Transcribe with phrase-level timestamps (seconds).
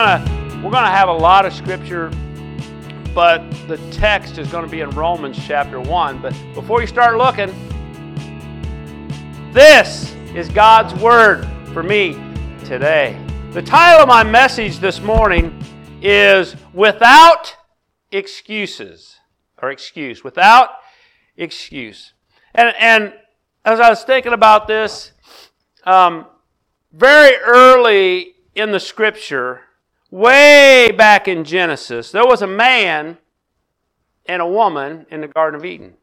[0.00, 2.08] gonna, we're to have a lot of scripture,
[3.14, 3.38] but
[3.68, 6.22] the text is to be in Romans chapter 1.
[6.22, 7.52] But before you start looking,
[9.52, 12.14] this is God's word for me
[12.64, 13.22] today.
[13.50, 15.62] The title of my message this morning
[16.00, 17.54] is Without
[18.10, 19.18] Excuses,
[19.60, 20.24] or Excuse.
[20.24, 20.70] Without
[21.36, 22.14] Excuse.
[22.54, 23.12] And, and
[23.66, 25.12] as I was thinking about this,
[25.84, 26.24] um,
[26.90, 29.64] very early in the scripture,
[30.10, 33.18] way back in Genesis, there was a man
[34.26, 35.94] and a woman in the Garden of Eden.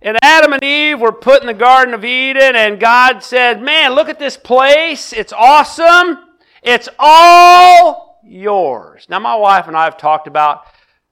[0.00, 3.94] And Adam and Eve were put in the Garden of Eden, and God said, Man,
[3.94, 5.12] look at this place.
[5.12, 6.18] It's awesome.
[6.62, 9.06] It's all yours.
[9.08, 10.64] Now, my wife and I have talked about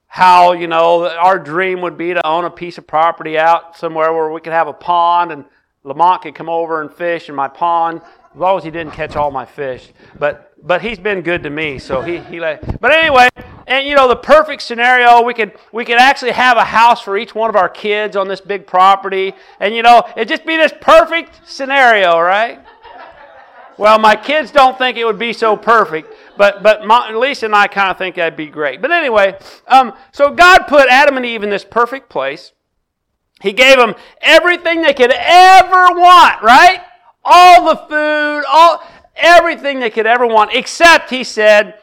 [0.06, 4.12] how, you know, our dream would be to own a piece of property out somewhere
[4.12, 5.44] where we could have a pond and
[5.84, 8.02] Lamont could come over and fish in my pond
[8.34, 9.92] as long as he didn't catch all my fish.
[10.18, 12.80] But but he's been good to me, so he he let.
[12.80, 13.28] But anyway,
[13.66, 17.16] and you know the perfect scenario, we could we could actually have a house for
[17.16, 20.56] each one of our kids on this big property, and you know it'd just be
[20.56, 22.60] this perfect scenario, right?
[23.78, 27.54] Well, my kids don't think it would be so perfect, but but my, Lisa and
[27.54, 28.82] I kind of think that'd be great.
[28.82, 32.52] But anyway, um, so God put Adam and Eve in this perfect place.
[33.40, 36.82] He gave them everything they could ever want, right?
[37.24, 38.82] all the food, all
[39.20, 41.78] everything they could ever want, except he said,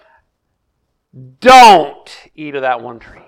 [1.40, 3.22] don't eat of that one tree.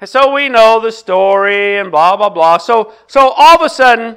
[0.00, 2.58] And so we know the story and blah blah blah.
[2.58, 4.16] So so all of a sudden,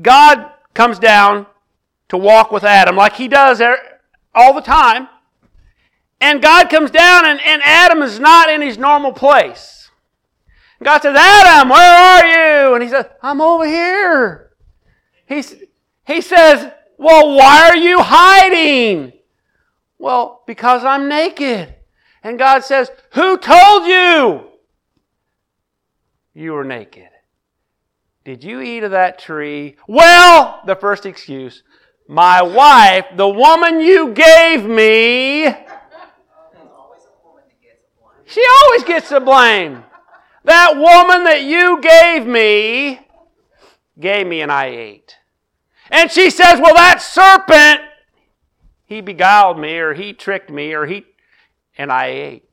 [0.00, 1.46] God comes down
[2.08, 3.76] to walk with Adam like he does er,
[4.34, 5.08] all the time.
[6.20, 9.90] And God comes down and, and Adam is not in his normal place.
[10.82, 12.26] God says, Adam, where are
[12.66, 12.74] you?
[12.74, 14.50] And he says, I'm over here.
[15.26, 15.54] He's,
[16.06, 16.72] he says,
[17.02, 19.12] Well, why are you hiding?
[19.98, 21.74] Well, because I'm naked.
[22.22, 24.48] And God says, Who told you
[26.32, 27.08] you were naked?
[28.24, 29.74] Did you eat of that tree?
[29.88, 31.64] Well, the first excuse,
[32.06, 35.46] my wife, the woman you gave me,
[38.26, 39.82] she always gets the blame.
[40.44, 43.00] That woman that you gave me
[43.98, 45.16] gave me and I ate.
[45.92, 47.82] And she says, Well, that serpent,
[48.86, 51.04] he beguiled me, or he tricked me, or he,
[51.76, 52.48] and I ate.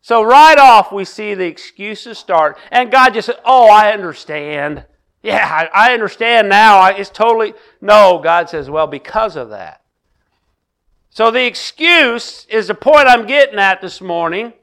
[0.00, 2.58] So right off, we see the excuses start.
[2.72, 4.86] And God just said, Oh, I understand.
[5.22, 6.86] Yeah, I, I understand now.
[6.86, 7.52] It's totally.
[7.82, 9.82] No, God says, Well, because of that.
[11.10, 14.54] So the excuse is the point I'm getting at this morning.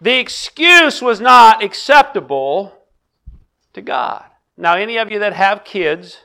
[0.00, 2.72] The excuse was not acceptable
[3.74, 4.24] to God.
[4.56, 6.18] Now, any of you that have kids,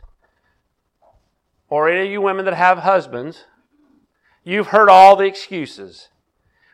[1.70, 3.46] or any of you women that have husbands,
[4.44, 6.10] you've heard all the excuses.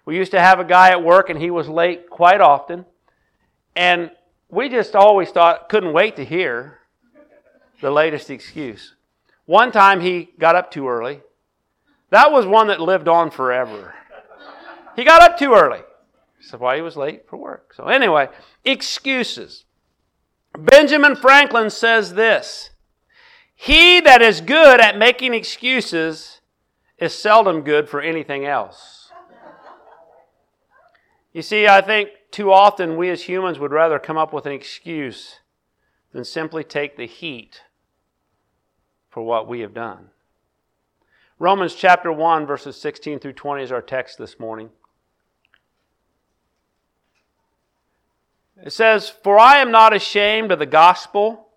[0.06, 2.86] We used to have a guy at work and he was late quite often.
[3.76, 4.12] And
[4.50, 6.80] we just always thought, couldn't wait to hear
[7.82, 8.96] the latest excuse.
[9.46, 11.22] One time he got up too early.
[12.12, 13.96] That was one that lived on forever.
[14.96, 15.82] He got up too early.
[16.40, 17.74] That's why he was late for work.
[17.74, 18.30] So, anyway,
[18.64, 19.66] excuses.
[20.58, 22.70] Benjamin Franklin says this
[23.64, 26.42] he that is good at making excuses
[26.98, 29.10] is seldom good for anything else.
[31.32, 34.52] You see, I think too often we as humans would rather come up with an
[34.52, 35.40] excuse
[36.12, 37.62] than simply take the heat
[39.10, 40.10] for what we have done.
[41.40, 44.72] Romans chapter 1, verses 16 through 20 is our text this morning.
[48.62, 51.48] It says, For I am not ashamed of the gospel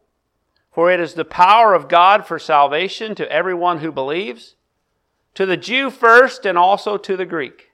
[0.77, 4.57] for it is the power of God for salvation to everyone who believes,
[5.33, 7.71] to the Jew first and also to the Greek.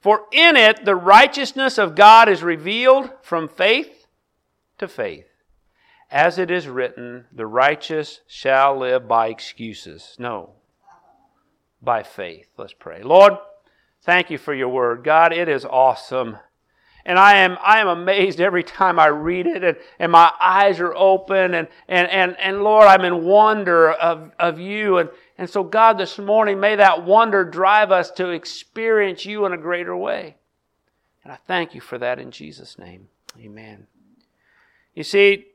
[0.00, 4.08] For in it the righteousness of God is revealed from faith
[4.78, 5.28] to faith.
[6.10, 10.16] As it is written, the righteous shall live by excuses.
[10.18, 10.54] No,
[11.80, 12.48] by faith.
[12.58, 13.04] Let's pray.
[13.04, 13.34] Lord,
[14.02, 15.04] thank you for your word.
[15.04, 16.38] God, it is awesome.
[17.06, 20.80] And I am, I am amazed every time I read it, and, and my eyes
[20.80, 24.98] are open, and, and, and, and Lord, I'm in wonder of, of you.
[24.98, 29.52] And, and so, God, this morning, may that wonder drive us to experience you in
[29.52, 30.36] a greater way.
[31.22, 33.08] And I thank you for that in Jesus' name.
[33.38, 33.86] Amen.
[34.94, 35.46] You see,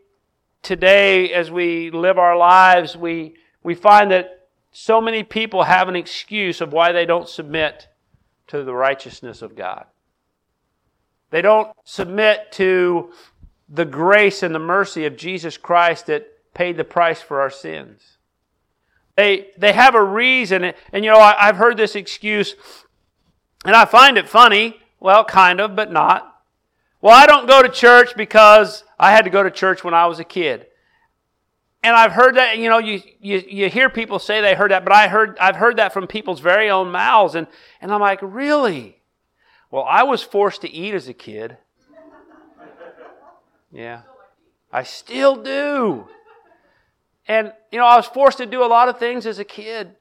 [0.61, 5.95] today, as we live our lives, we, we find that so many people have an
[5.95, 7.87] excuse of why they don't submit
[8.47, 9.85] to the righteousness of God.
[11.29, 13.11] They don't submit to
[13.67, 18.17] the grace and the mercy of Jesus Christ that paid the price for our sins.
[19.15, 22.55] They, they have a reason, and, you know, I, I've heard this excuse
[23.65, 26.41] And I find it funny, well, kind of, but not.
[27.01, 30.05] Well, I don't go to church because I had to go to church when I
[30.07, 30.67] was a kid.
[31.81, 34.83] And I've heard that, you know, you, you, you hear people say they heard that,
[34.83, 37.35] but I heard, I've heard that from people's very own mouths.
[37.35, 37.47] And,
[37.79, 38.98] and I'm like, really?
[39.71, 41.57] Well, I was forced to eat as a kid.
[43.71, 44.01] Yeah.
[44.71, 46.07] I still do.
[47.27, 49.95] And, you know, I was forced to do a lot of things as a kid.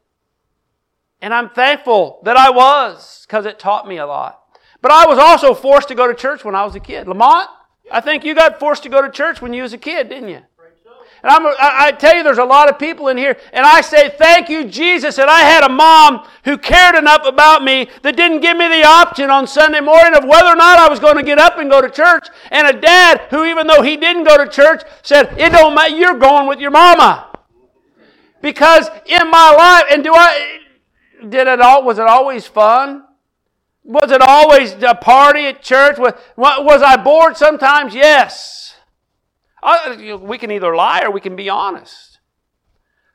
[1.20, 4.40] And I'm thankful that I was because it taught me a lot.
[4.80, 7.08] But I was also forced to go to church when I was a kid.
[7.08, 7.48] Lamont,
[7.90, 10.28] I think you got forced to go to church when you was a kid, didn't
[10.28, 10.42] you?
[11.22, 14.10] And I'm, I, tell you, there's a lot of people in here, and I say,
[14.10, 18.40] thank you, Jesus, that I had a mom who cared enough about me that didn't
[18.40, 21.24] give me the option on Sunday morning of whether or not I was going to
[21.24, 24.36] get up and go to church, and a dad who, even though he didn't go
[24.36, 27.26] to church, said, it don't matter, you're going with your mama.
[28.40, 30.60] Because in my life, and do I,
[31.28, 33.04] did it all, was it always fun?
[33.82, 35.98] Was it always a party at church?
[35.98, 37.94] Was, was I bored sometimes?
[37.94, 38.67] Yes.
[39.62, 42.18] Oh, we can either lie or we can be honest.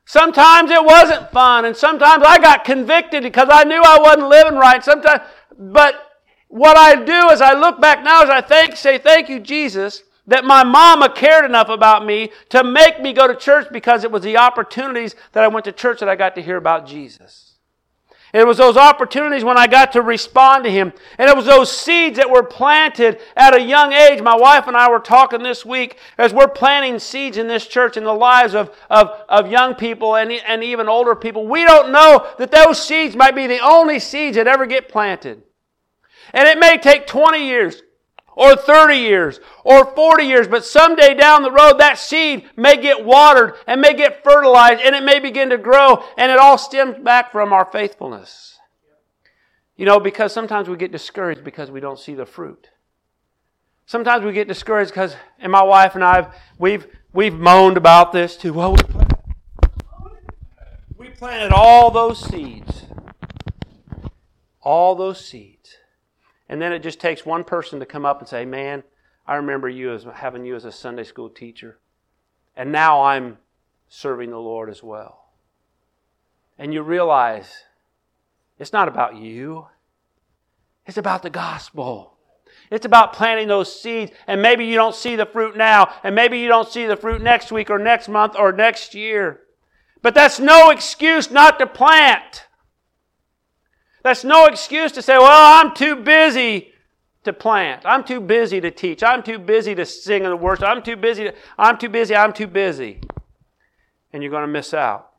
[0.05, 4.55] Sometimes it wasn't fun, and sometimes I got convicted because I knew I wasn't living
[4.55, 4.83] right.
[4.83, 5.21] Sometimes,
[5.57, 5.95] but
[6.49, 10.03] what I do is I look back now as I thank, say, thank you, Jesus,
[10.27, 14.11] that my mama cared enough about me to make me go to church because it
[14.11, 17.52] was the opportunities that I went to church that I got to hear about Jesus.
[18.33, 20.91] It was those opportunities when I got to respond to Him.
[21.19, 24.23] And it was those seeds that were planted at a young age.
[24.23, 27.95] My wife and I were talking this week as we're planting seeds in this church
[27.95, 31.45] in the lives of, of, of young people and, and even older people.
[31.45, 35.43] We don't know that those seeds might be the only seeds that ever get planted.
[36.33, 37.83] And it may take 20 years,
[38.35, 43.05] or 30 years or 40 years, but someday down the road that seed may get
[43.05, 46.97] watered and may get fertilized and it may begin to grow and it all stems
[47.03, 48.59] back from our faithfulness.
[49.75, 52.69] You know, because sometimes we get discouraged because we don't see the fruit.
[53.85, 58.37] Sometimes we get discouraged because, and my wife and I, we've, we've moaned about this
[58.37, 58.53] too.
[58.53, 59.17] Well, we planted,
[60.97, 62.83] we planted all those seeds.
[64.61, 65.52] All those seeds
[66.53, 68.83] and then it just takes one person to come up and say, Man,
[69.25, 71.79] I remember you as having you as a Sunday school teacher.
[72.55, 73.39] And now I'm
[73.89, 75.29] serving the Lord as well.
[76.59, 77.51] And you realize
[78.59, 79.65] it's not about you,
[80.85, 82.19] it's about the gospel.
[82.69, 86.37] It's about planting those seeds, and maybe you don't see the fruit now, and maybe
[86.37, 89.41] you don't see the fruit next week or next month or next year.
[90.03, 92.45] But that's no excuse not to plant.
[94.03, 96.73] That's no excuse to say, well, I'm too busy
[97.23, 97.83] to plant.
[97.85, 99.01] I'm too busy to teach.
[99.01, 100.65] I'm too busy to sing in the worship.
[100.65, 101.23] I'm too busy.
[101.25, 102.15] To, I'm too busy.
[102.15, 102.99] I'm too busy.
[104.11, 105.11] And you're going to miss out.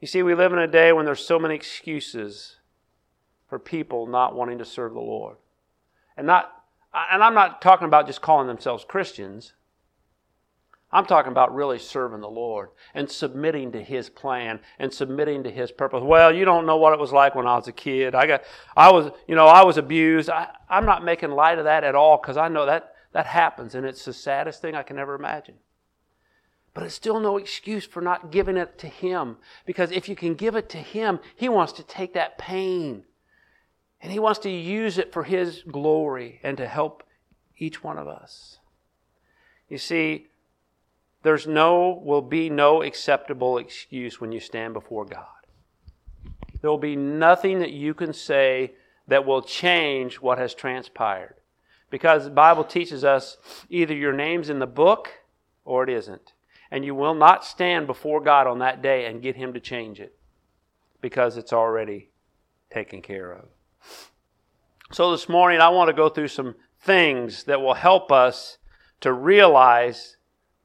[0.00, 2.56] You see, we live in a day when there's so many excuses
[3.48, 5.36] for people not wanting to serve the Lord.
[6.16, 6.64] And not
[6.94, 9.52] and I'm not talking about just calling themselves Christians.
[10.94, 15.50] I'm talking about really serving the Lord and submitting to His plan and submitting to
[15.50, 16.04] His purpose.
[16.04, 18.14] Well, you don't know what it was like when I was a kid.
[18.14, 18.44] I got,
[18.76, 20.30] I was, you know, I was abused.
[20.30, 23.74] I, I'm not making light of that at all because I know that that happens
[23.74, 25.56] and it's the saddest thing I can ever imagine.
[26.74, 30.36] But it's still no excuse for not giving it to Him because if you can
[30.36, 33.02] give it to Him, He wants to take that pain
[34.00, 37.02] and He wants to use it for His glory and to help
[37.58, 38.60] each one of us.
[39.68, 40.28] You see,
[41.24, 45.24] there's no, will be no acceptable excuse when you stand before God.
[46.60, 48.74] There will be nothing that you can say
[49.08, 51.36] that will change what has transpired.
[51.88, 53.38] Because the Bible teaches us
[53.70, 55.12] either your name's in the book
[55.64, 56.34] or it isn't.
[56.70, 60.00] And you will not stand before God on that day and get Him to change
[60.00, 60.14] it
[61.00, 62.10] because it's already
[62.70, 63.46] taken care of.
[64.92, 68.58] So this morning, I want to go through some things that will help us
[69.00, 70.18] to realize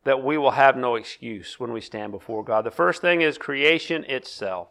[0.03, 2.63] that we will have no excuse when we stand before God.
[2.63, 4.69] The first thing is creation itself.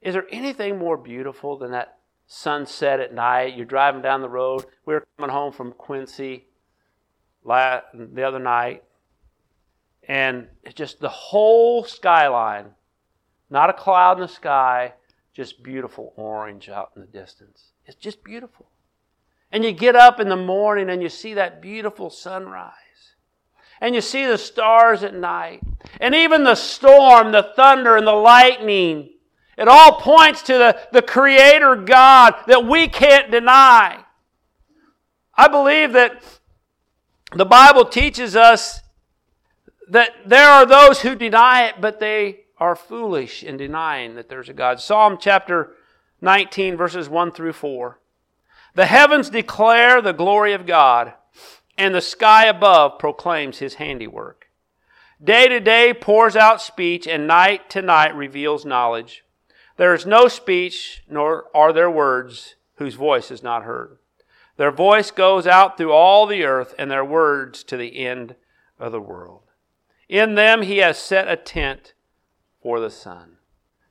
[0.00, 3.56] Is there anything more beautiful than that sunset at night?
[3.56, 4.66] You're driving down the road.
[4.86, 6.46] We were coming home from Quincy
[7.44, 8.84] the other night,
[10.06, 12.66] and it's just the whole skyline,
[13.50, 14.94] not a cloud in the sky,
[15.34, 17.72] just beautiful orange out in the distance.
[17.84, 18.70] It's just beautiful.
[19.50, 22.72] And you get up in the morning and you see that beautiful sunrise
[23.80, 25.62] and you see the stars at night,
[26.00, 29.10] and even the storm, the thunder, and the lightning.
[29.56, 34.04] It all points to the, the Creator God that we can't deny.
[35.36, 36.22] I believe that
[37.34, 38.80] the Bible teaches us
[39.88, 44.48] that there are those who deny it, but they are foolish in denying that there's
[44.48, 44.80] a God.
[44.80, 45.72] Psalm chapter
[46.20, 47.98] 19, verses 1 through 4.
[48.74, 51.12] The heavens declare the glory of God,
[51.76, 54.48] and the sky above proclaims his handiwork.
[55.22, 59.24] Day to day pours out speech, and night to night reveals knowledge.
[59.76, 63.98] There is no speech, nor are there words whose voice is not heard.
[64.56, 68.36] Their voice goes out through all the earth, and their words to the end
[68.78, 69.42] of the world.
[70.08, 71.94] In them he has set a tent
[72.62, 73.38] for the sun.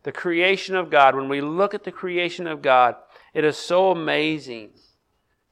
[0.03, 2.95] The creation of God, when we look at the creation of God,
[3.33, 4.71] it is so amazing.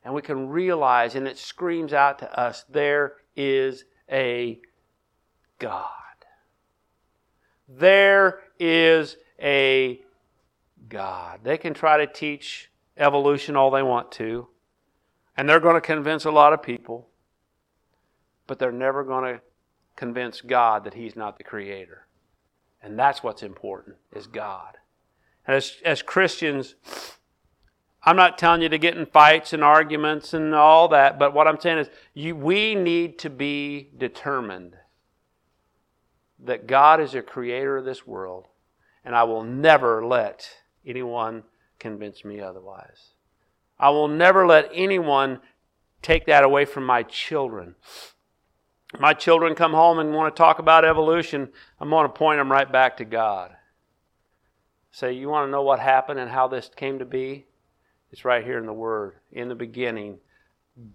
[0.04, 4.60] And we can realize, and it screams out to us, there is a
[5.60, 5.90] God.
[7.68, 10.02] There is a
[10.90, 11.42] God.
[11.44, 14.48] They can try to teach evolution all they want to,
[15.38, 17.08] and they're going to convince a lot of people,
[18.48, 19.42] but they're never going to
[19.96, 22.08] convince God that He's not the creator.
[22.84, 24.78] And that's what's important, is God.
[25.48, 26.76] And as, as Christians,
[28.04, 31.48] I'm not telling you to get in fights and arguments and all that, but what
[31.48, 34.76] I'm saying is you, we need to be determined
[36.44, 38.48] that God is the creator of this world,
[39.06, 40.50] and I will never let
[40.86, 41.44] anyone
[41.78, 43.12] convince me otherwise.
[43.80, 45.40] I will never let anyone
[46.02, 47.76] take that away from my children.
[49.00, 52.52] My children come home and want to talk about evolution, I'm going to point them
[52.52, 53.52] right back to God.
[54.92, 57.46] Say, you want to know what happened and how this came to be?
[58.12, 59.16] It's right here in the Word.
[59.32, 60.20] In the beginning,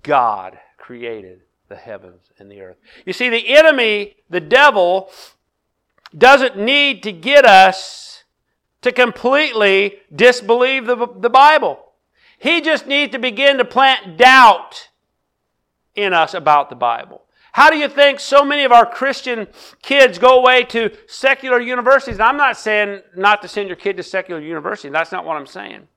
[0.02, 2.76] God created the heavens and the earth.
[3.04, 5.10] You see, the enemy, the devil,
[6.16, 8.24] doesn't need to get us
[8.82, 11.78] to completely disbelieve the, the Bible.
[12.38, 14.90] He just needs to begin to plant doubt
[15.94, 17.22] in us about the Bible.
[17.52, 19.48] How do you think so many of our Christian
[19.80, 22.16] kids go away to secular universities?
[22.16, 24.90] And I'm not saying not to send your kid to secular university.
[24.90, 25.88] That's not what I'm saying.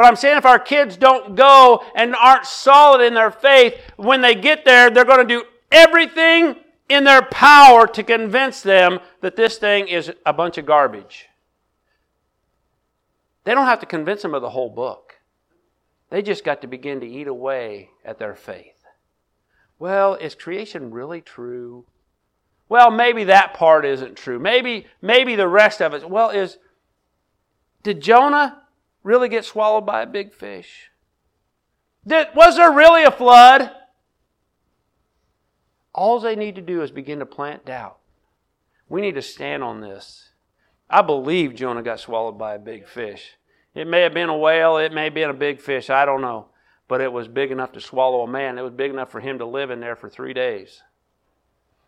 [0.00, 4.22] But I'm saying if our kids don't go and aren't solid in their faith, when
[4.22, 6.56] they get there, they're going to do everything
[6.88, 11.26] in their power to convince them that this thing is a bunch of garbage.
[13.44, 15.16] They don't have to convince them of the whole book.
[16.08, 18.82] They just got to begin to eat away at their faith.
[19.78, 21.84] Well, is creation really true?
[22.70, 24.38] Well, maybe that part isn't true.
[24.38, 26.08] Maybe maybe the rest of it.
[26.08, 26.56] Well, is
[27.82, 28.59] did Jonah
[29.02, 30.90] really get swallowed by a big fish?
[32.06, 33.70] Did, was there really a flood?
[35.92, 37.98] All they need to do is begin to plant doubt.
[38.88, 40.30] We need to stand on this.
[40.88, 43.36] I believe Jonah got swallowed by a big fish.
[43.74, 46.22] It may have been a whale, it may have been a big fish, I don't
[46.22, 46.46] know.
[46.88, 48.58] But it was big enough to swallow a man.
[48.58, 50.82] It was big enough for him to live in there for three days.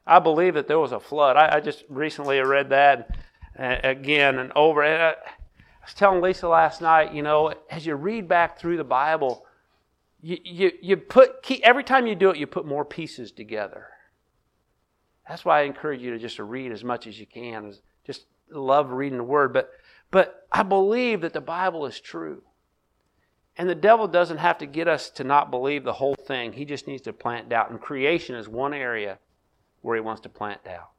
[0.06, 1.36] I believe that there was a flood.
[1.36, 3.16] I, I just recently read that
[3.58, 4.82] uh, again and over.
[4.82, 5.14] And I, I
[5.84, 9.44] was telling Lisa last night, you know, as you read back through the Bible,
[10.20, 13.88] you, you, you put, every time you do it, you put more pieces together.
[15.28, 17.74] That's why I encourage you to just read as much as you can.
[18.06, 19.52] Just love reading the Word.
[19.52, 19.70] But,
[20.10, 22.42] but I believe that the Bible is true.
[23.56, 26.52] And the devil doesn't have to get us to not believe the whole thing.
[26.52, 27.70] He just needs to plant doubt.
[27.70, 29.18] And creation is one area
[29.82, 30.90] where he wants to plant doubt.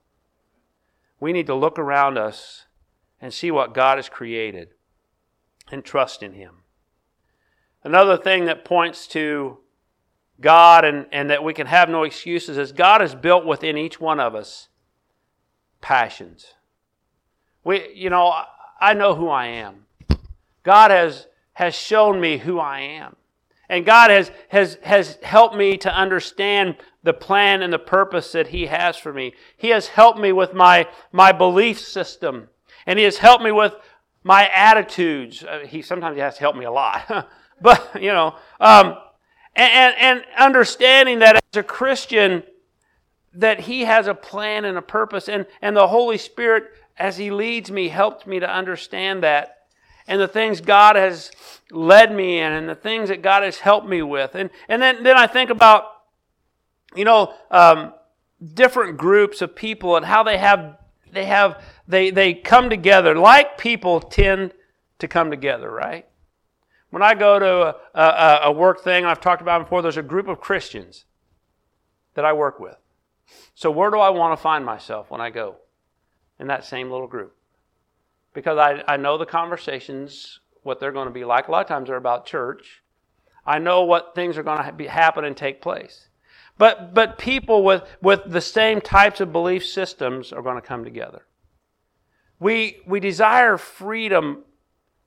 [1.20, 2.66] We need to look around us
[3.24, 4.74] and see what God has created
[5.72, 6.58] and trust in him.
[7.82, 9.60] Another thing that points to
[10.42, 13.98] God and, and that we can have no excuses is God has built within each
[14.02, 14.68] one of us
[15.80, 16.56] passions.
[17.64, 18.34] We, you know,
[18.82, 19.86] I know who I am.
[20.64, 23.16] God has, has shown me who I am.
[23.70, 28.50] And God has, has, has helped me to understand the plan and the purpose that
[28.50, 29.34] He has for me.
[29.56, 32.50] He has helped me with my, my belief system.
[32.86, 33.76] And He has helped me with
[34.24, 35.44] my attitudes.
[35.44, 37.30] Uh, he sometimes He has to help me a lot.
[37.62, 38.98] but, you know, um,
[39.56, 42.44] and, and understanding that as a Christian,
[43.34, 46.66] that He has a plan and a purpose, and, and the Holy Spirit,
[46.98, 49.58] as He leads me, helped me to understand that.
[50.08, 51.32] And the things God has
[51.72, 54.36] led me in, and the things that God has helped me with.
[54.36, 55.86] And, and then, then I think about,
[56.96, 57.94] you know, um,
[58.54, 60.78] different groups of people and how they have,
[61.14, 63.16] they have, they, they come together.
[63.16, 64.54] Like people tend
[65.00, 66.08] to come together, right?
[66.90, 70.04] When I go to a, a, a work thing, I've talked about before, there's a
[70.04, 71.06] group of Christians
[72.14, 72.78] that I work with.
[73.56, 75.56] So where do I want to find myself when I go?
[76.40, 77.36] In that same little group.
[78.34, 81.48] Because I, I know the conversations, what they're going to be like.
[81.48, 82.82] A lot of times they're about church.
[83.46, 86.10] I know what things are going to be, happen and take place.
[86.64, 90.86] But, but people with, with the same types of belief systems are going to come
[90.86, 91.26] together.
[92.40, 94.46] We, we desire freedom,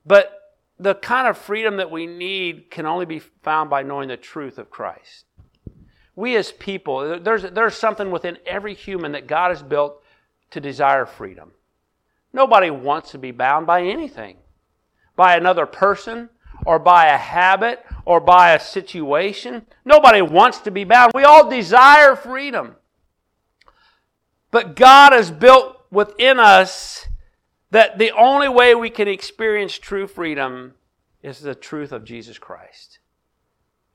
[0.04, 0.38] but
[0.78, 4.58] the kind of freedom that we need can only be found by knowing the truth
[4.58, 5.24] of Christ.
[6.14, 10.02] We as people, there's, there's something within every human that God has built
[10.50, 11.52] to desire freedom.
[12.34, 14.36] Nobody wants to be bound by anything,
[15.16, 16.28] by another person,
[16.66, 19.66] or by a habit, or by a situation.
[19.84, 21.12] Nobody wants to be bound.
[21.14, 22.76] We all desire freedom.
[24.50, 27.06] But God has built within us
[27.70, 30.74] that the only way we can experience true freedom
[31.22, 33.00] is the truth of Jesus Christ.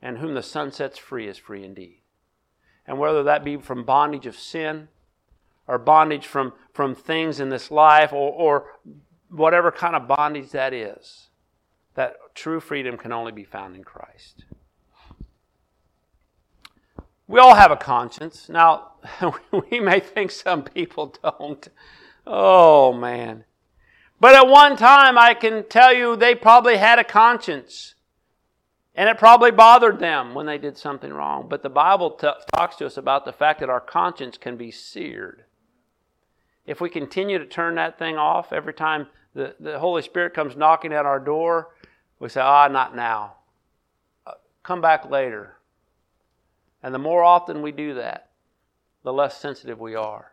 [0.00, 2.02] And whom the Son sets free is free indeed.
[2.86, 4.88] And whether that be from bondage of sin
[5.66, 8.66] or bondage from, from things in this life or, or
[9.30, 11.30] whatever kind of bondage that is,
[11.94, 14.44] that true freedom can only be found in Christ.
[17.26, 18.48] We all have a conscience.
[18.48, 18.92] Now,
[19.70, 21.68] we may think some people don't.
[22.26, 23.44] Oh, man.
[24.20, 27.94] But at one time, I can tell you they probably had a conscience.
[28.94, 31.46] And it probably bothered them when they did something wrong.
[31.48, 34.70] But the Bible t- talks to us about the fact that our conscience can be
[34.70, 35.44] seared.
[36.66, 40.56] If we continue to turn that thing off every time the, the Holy Spirit comes
[40.56, 41.70] knocking at our door,
[42.22, 43.34] we say, ah, not now.
[44.24, 45.56] Uh, come back later.
[46.80, 48.30] And the more often we do that,
[49.02, 50.30] the less sensitive we are.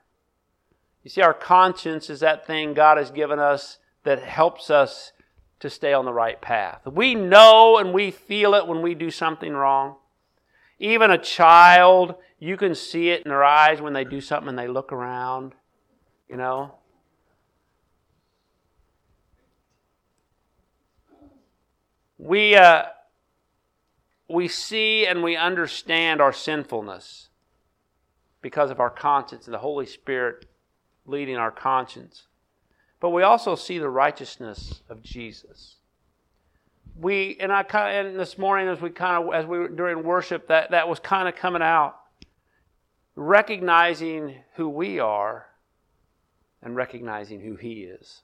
[1.04, 5.14] You see, our conscience is that thing God has given us that helps us
[5.62, 6.86] to stay on the right path.
[6.86, 9.96] We know and we feel it when we do something wrong.
[10.78, 14.60] Even a child, you can see it in their eyes when they do something and
[14.60, 15.54] they look around,
[16.30, 16.76] you know.
[22.20, 22.84] We, uh,
[24.30, 27.30] we see and we understand our sinfulness
[28.42, 30.46] because of our conscience and the Holy Spirit
[31.06, 32.28] leading our conscience.
[33.00, 35.78] But we also see the righteousness of Jesus.
[37.00, 39.70] We and I kind of, and this morning as we kind of as we were
[39.70, 41.96] during worship that that was kind of coming out,
[43.16, 45.46] recognizing who we are,
[46.62, 48.24] and recognizing who He is.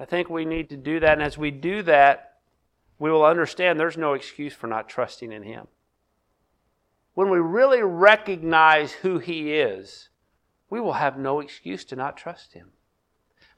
[0.00, 2.33] I think we need to do that, and as we do that,
[2.98, 5.66] we will understand there's no excuse for not trusting in Him.
[7.14, 10.08] When we really recognize who He is,
[10.70, 12.70] we will have no excuse to not trust Him.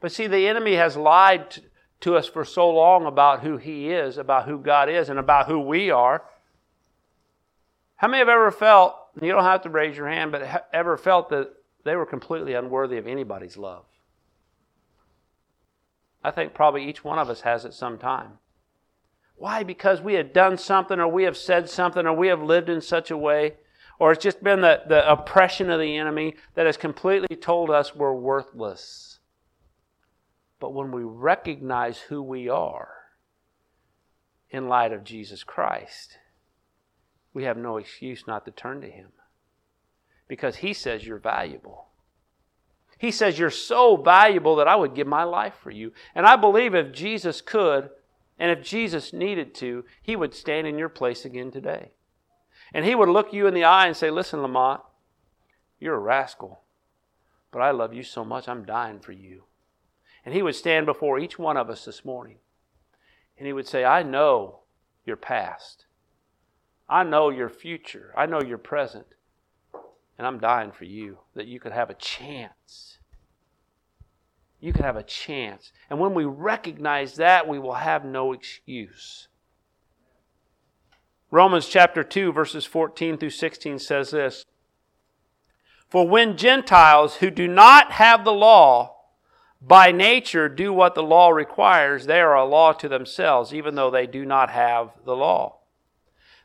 [0.01, 1.63] But see, the enemy has lied
[2.01, 5.47] to us for so long about who he is, about who God is, and about
[5.47, 6.25] who we are.
[7.97, 11.31] How many have ever felt, you don't have to raise your hand, but ever felt
[11.31, 11.51] that
[11.85, 13.85] they were completely unworthy of anybody's love?
[16.23, 18.39] I think probably each one of us has at some time.
[19.37, 19.63] Why?
[19.63, 22.81] Because we have done something, or we have said something, or we have lived in
[22.81, 23.55] such a way,
[23.99, 27.95] or it's just been the, the oppression of the enemy that has completely told us
[27.95, 29.19] we're worthless.
[30.59, 32.89] But when we recognize who we are
[34.51, 36.19] in light of Jesus Christ,
[37.35, 39.09] we have no excuse not to turn to Him.
[40.29, 41.89] Because He says you're valuable.
[42.99, 45.93] He says you're so valuable that I would give my life for you.
[46.15, 47.91] And I believe if Jesus could,
[48.39, 51.93] and if Jesus needed to, He would stand in your place again today.
[52.75, 54.81] And He would look you in the eye and say, Listen, Lamont,
[55.79, 56.63] you're a rascal,
[57.51, 59.45] but I love you so much, I'm dying for you.
[60.27, 62.39] And he would stand before each one of us this morning.
[63.39, 64.61] And he would say, I know
[65.05, 65.87] your past.
[66.89, 68.13] I know your future.
[68.17, 69.07] I know your present.
[70.19, 72.96] And I'm dying for you that you could have a chance.
[74.61, 75.73] You can have a chance.
[75.91, 79.29] And when we recognize that, we will have no excuse.
[81.31, 84.45] Romans chapter 2, verses 14 through 16 says this
[85.89, 88.97] For when Gentiles who do not have the law
[89.61, 93.91] by nature do what the law requires, they are a law to themselves, even though
[93.91, 95.59] they do not have the law.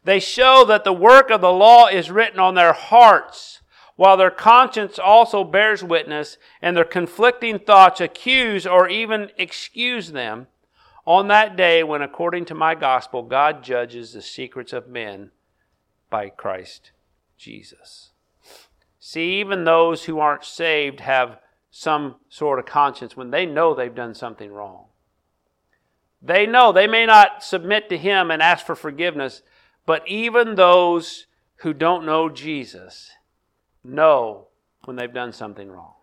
[0.04, 3.61] They show that the work of the law is written on their hearts,
[3.96, 10.48] while their conscience also bears witness, and their conflicting thoughts accuse or even excuse them
[11.06, 15.32] on that day when, according to my gospel, God judges the secrets of men
[16.10, 16.92] by Christ
[17.38, 18.12] Jesus.
[19.00, 21.40] See, even those who aren't saved have
[21.72, 24.86] some sort of conscience when they know they've done something wrong.
[26.22, 29.42] They know they may not submit to Him and ask for forgiveness,
[29.86, 31.26] but even those
[31.58, 33.12] who don't know Jesus
[33.84, 34.48] know
[34.86, 35.94] when they've done something wrong.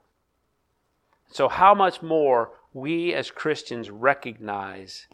[1.31, 5.09] So, how much more we as Christians recognize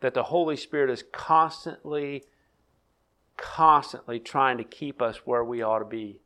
[0.00, 2.24] that the Holy Spirit is constantly,
[3.36, 6.20] constantly trying to keep us where we ought to be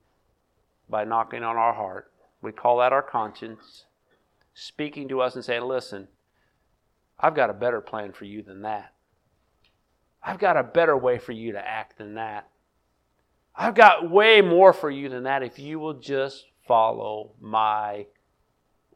[0.90, 3.86] by knocking on our heart we call that our conscience,
[4.52, 6.08] speaking to us and saying, Listen,
[7.18, 8.92] I've got a better plan for you than that.
[10.22, 12.48] I've got a better way for you to act than that.
[13.54, 18.06] I've got way more for you than that if you will just follow my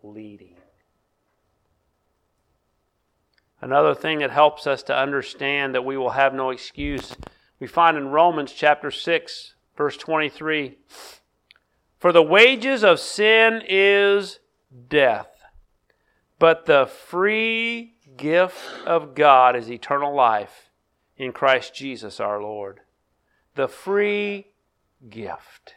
[0.03, 0.57] leading.
[3.61, 7.15] Another thing that helps us to understand that we will have no excuse,
[7.59, 10.79] we find in Romans chapter 6, verse 23
[11.99, 14.41] For the wages of sin is
[14.89, 15.31] death,
[16.39, 20.71] but the free gift of God is eternal life
[21.17, 22.81] in Christ Jesus our Lord.
[23.57, 24.47] The free
[25.11, 25.75] gift.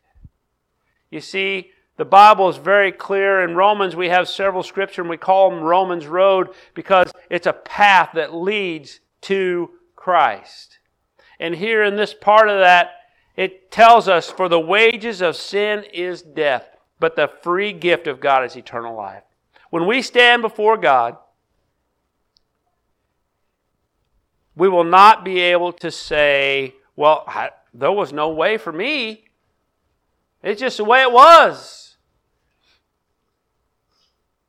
[1.09, 3.41] You see, the Bible is very clear.
[3.41, 7.53] In Romans, we have several scripture, and we call them Romans Road because it's a
[7.53, 10.79] path that leads to Christ.
[11.39, 12.91] And here in this part of that,
[13.35, 18.19] it tells us, For the wages of sin is death, but the free gift of
[18.19, 19.23] God is eternal life.
[19.69, 21.17] When we stand before God,
[24.55, 29.25] we will not be able to say, Well, I, there was no way for me.
[30.41, 31.97] It's just the way it was.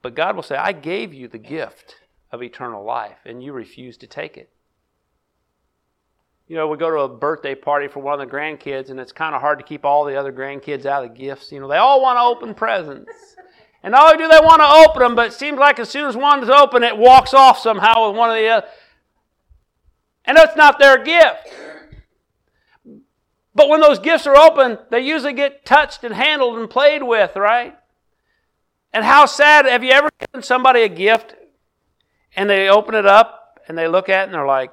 [0.03, 1.97] But God will say, I gave you the gift
[2.33, 4.51] of eternal life, and you refused to take it.
[6.49, 9.13] You know, we go to a birthday party for one of the grandkids, and it's
[9.13, 11.53] kind of hard to keep all the other grandkids out of the gifts.
[11.53, 13.13] You know, they all want to open presents.
[13.83, 16.07] And not only do they want to open them, but it seems like as soon
[16.07, 18.67] as one is open, it walks off somehow with one of the other.
[20.27, 21.49] And that's not their gift.
[23.55, 27.37] But when those gifts are open, they usually get touched and handled and played with,
[27.37, 27.77] right?
[28.93, 31.35] And how sad, have you ever given somebody a gift
[32.37, 34.71] and they open it up and they look at it and they're like,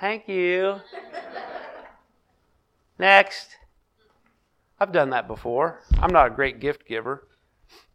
[0.00, 0.76] thank you.
[2.98, 3.56] Next.
[4.80, 5.80] I've done that before.
[5.98, 7.28] I'm not a great gift giver.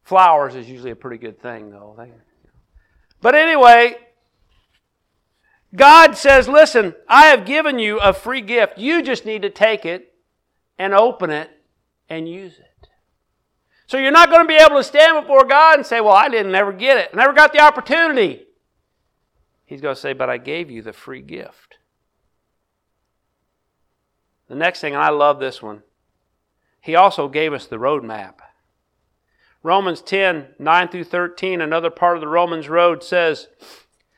[0.03, 1.97] Flowers is usually a pretty good thing, though.
[3.21, 3.97] But anyway,
[5.77, 8.79] God says, listen, I have given you a free gift.
[8.79, 10.13] You just need to take it
[10.77, 11.51] and open it
[12.09, 12.89] and use it.
[13.85, 16.29] So you're not going to be able to stand before God and say, well, I
[16.29, 17.11] didn't ever get it.
[17.13, 18.43] I never got the opportunity.
[19.65, 21.77] He's going to say, but I gave you the free gift.
[24.47, 25.83] The next thing, and I love this one,
[26.81, 28.35] he also gave us the roadmap.
[29.61, 33.47] Romans 10, 9 through 13, another part of the Romans road says,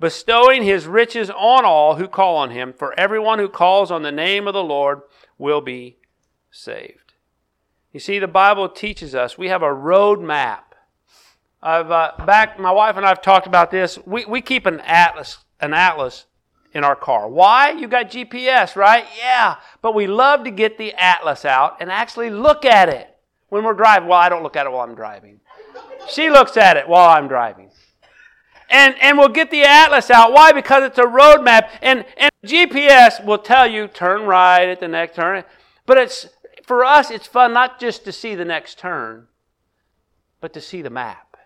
[0.00, 2.72] bestowing his riches on all who call on him.
[2.72, 5.02] For everyone who calls on the name of the Lord
[5.38, 5.98] will be
[6.50, 7.14] saved.
[7.92, 10.74] You see, the Bible teaches us we have a road map.
[11.62, 12.58] I've uh, back.
[12.60, 13.98] My wife and I have talked about this.
[14.06, 16.26] We we keep an atlas, an atlas
[16.72, 17.28] in our car.
[17.28, 17.70] Why?
[17.70, 19.04] You got GPS, right?
[19.18, 23.08] Yeah, but we love to get the atlas out and actually look at it
[23.48, 24.08] when we're driving.
[24.08, 25.40] Well, I don't look at it while I'm driving.
[26.08, 27.67] She looks at it while I'm driving.
[28.70, 30.32] And, and we'll get the atlas out.
[30.32, 30.52] Why?
[30.52, 31.70] Because it's a roadmap.
[31.80, 35.44] And, and GPS will tell you turn right at the next turn.
[35.86, 36.28] But it's,
[36.66, 39.26] for us, it's fun not just to see the next turn,
[40.40, 41.36] but to see the map.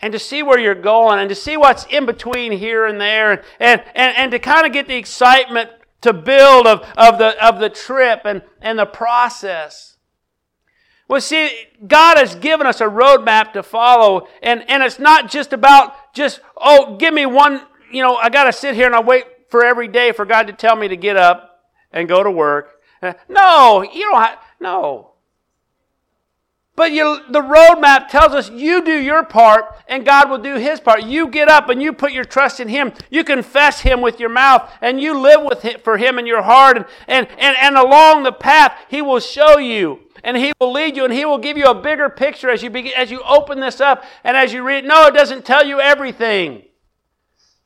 [0.00, 3.32] And to see where you're going and to see what's in between here and there
[3.32, 5.70] and, and, and, and to kind of get the excitement
[6.02, 9.91] to build of, of, the, of the trip and, and the process.
[11.12, 11.50] Well, see,
[11.86, 16.40] God has given us a roadmap to follow, and, and it's not just about just,
[16.56, 19.62] oh, give me one, you know, I got to sit here and I wait for
[19.62, 22.80] every day for God to tell me to get up and go to work.
[23.28, 25.10] No, you don't have, no.
[26.76, 30.80] But you, the roadmap tells us you do your part and God will do his
[30.80, 31.02] part.
[31.02, 32.94] You get up and you put your trust in him.
[33.10, 36.40] You confess him with your mouth and you live with him, for him in your
[36.40, 36.78] heart.
[36.78, 40.96] And, and, and, and along the path, he will show you and he will lead
[40.96, 43.60] you and he will give you a bigger picture as you begin, as you open
[43.60, 44.84] this up and as you read.
[44.84, 46.62] No, it doesn't tell you everything.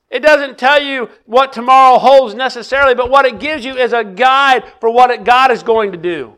[0.09, 4.03] It doesn't tell you what tomorrow holds necessarily, but what it gives you is a
[4.03, 6.35] guide for what God is going to do.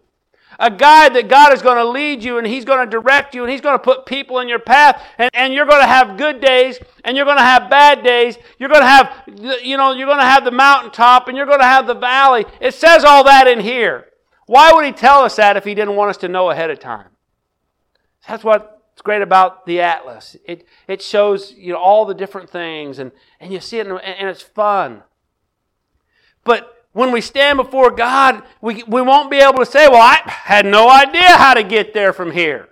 [0.61, 3.43] A guide that God is going to lead you and He's going to direct you
[3.43, 6.17] and He's going to put people in your path and, and you're going to have
[6.17, 8.37] good days and you're going to have bad days.
[8.57, 9.23] You're going to have,
[9.63, 12.45] you know, you're going to have the mountaintop and you're going to have the valley.
[12.59, 14.07] It says all that in here.
[14.49, 16.79] Why would he tell us that if he didn't want us to know ahead of
[16.79, 17.09] time?
[18.27, 20.35] That's what's great about the Atlas.
[20.43, 24.01] It, it shows you know, all the different things, and, and you see it, and,
[24.01, 25.03] and it's fun.
[26.43, 30.19] But when we stand before God, we, we won't be able to say, Well, I
[30.25, 32.69] had no idea how to get there from here.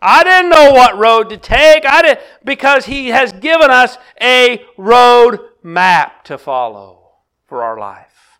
[0.00, 1.84] I didn't know what road to take.
[1.84, 7.10] I did because He has given us a road map to follow
[7.46, 8.38] for our life.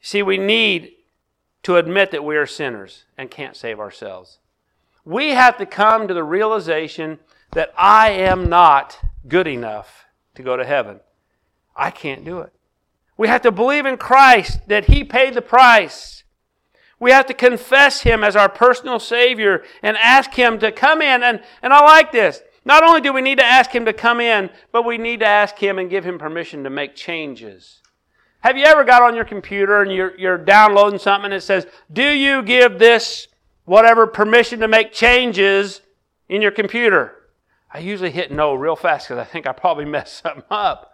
[0.00, 0.90] See, we need
[1.64, 4.38] to admit that we are sinners and can't save ourselves.
[5.04, 7.18] We have to come to the realization
[7.52, 11.00] that I am not good enough to go to heaven.
[11.76, 12.52] I can't do it.
[13.16, 16.24] We have to believe in Christ that He paid the price.
[16.98, 21.22] We have to confess Him as our personal Savior and ask Him to come in.
[21.22, 22.42] And, and I like this.
[22.64, 25.26] Not only do we need to ask Him to come in, but we need to
[25.26, 27.82] ask Him and give Him permission to make changes.
[28.44, 31.66] Have you ever got on your computer and you're, you're downloading something and it says,
[31.90, 33.26] Do you give this
[33.64, 35.80] whatever permission to make changes
[36.28, 37.22] in your computer?
[37.72, 40.92] I usually hit no real fast because I think I probably messed something up.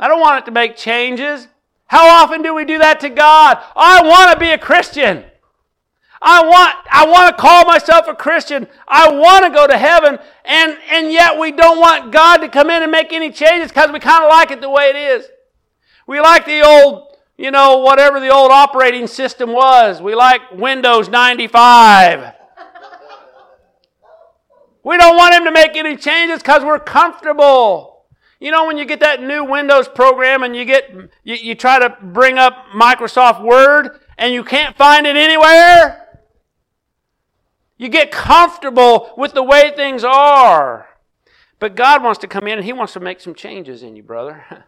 [0.00, 1.46] I don't want it to make changes.
[1.86, 3.62] How often do we do that to God?
[3.76, 5.24] I want to be a Christian.
[6.20, 8.66] I want, I want to call myself a Christian.
[8.88, 10.18] I want to go to heaven.
[10.44, 13.92] And, and yet we don't want God to come in and make any changes because
[13.92, 15.28] we kind of like it the way it is.
[16.08, 20.00] We like the old, you know, whatever the old operating system was.
[20.00, 22.32] We like Windows 95.
[24.82, 28.06] we don't want Him to make any changes because we're comfortable.
[28.40, 30.90] You know, when you get that new Windows program and you get,
[31.24, 36.06] you, you try to bring up Microsoft Word and you can't find it anywhere?
[37.76, 40.88] You get comfortable with the way things are.
[41.58, 44.02] But God wants to come in and He wants to make some changes in you,
[44.02, 44.64] brother.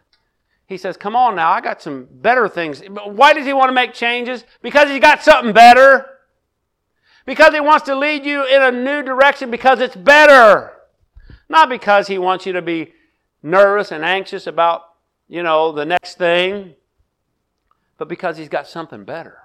[0.71, 2.81] He says, Come on now, I got some better things.
[2.87, 4.45] Why does He want to make changes?
[4.61, 6.05] Because He's got something better.
[7.25, 10.71] Because He wants to lead you in a new direction because it's better.
[11.49, 12.93] Not because He wants you to be
[13.43, 14.83] nervous and anxious about,
[15.27, 16.75] you know, the next thing,
[17.97, 19.39] but because he's got something better.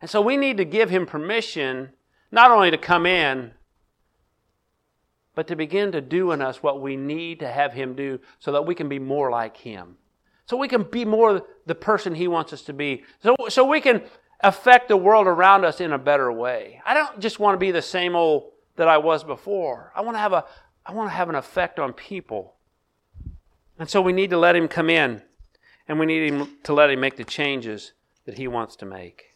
[0.00, 1.90] And so we need to give him permission
[2.32, 3.52] not only to come in,
[5.34, 8.52] but to begin to do in us what we need to have him do so
[8.52, 9.96] that we can be more like him.
[10.46, 13.04] So we can be more the person he wants us to be.
[13.22, 14.02] So, so we can
[14.40, 16.82] affect the world around us in a better way.
[16.84, 19.92] I don't just want to be the same old that I was before.
[19.94, 20.44] I want to have a
[20.84, 22.56] I want to have an effect on people
[23.82, 25.22] and so we need to let him come in
[25.88, 27.92] and we need him to let him make the changes
[28.26, 29.34] that he wants to make.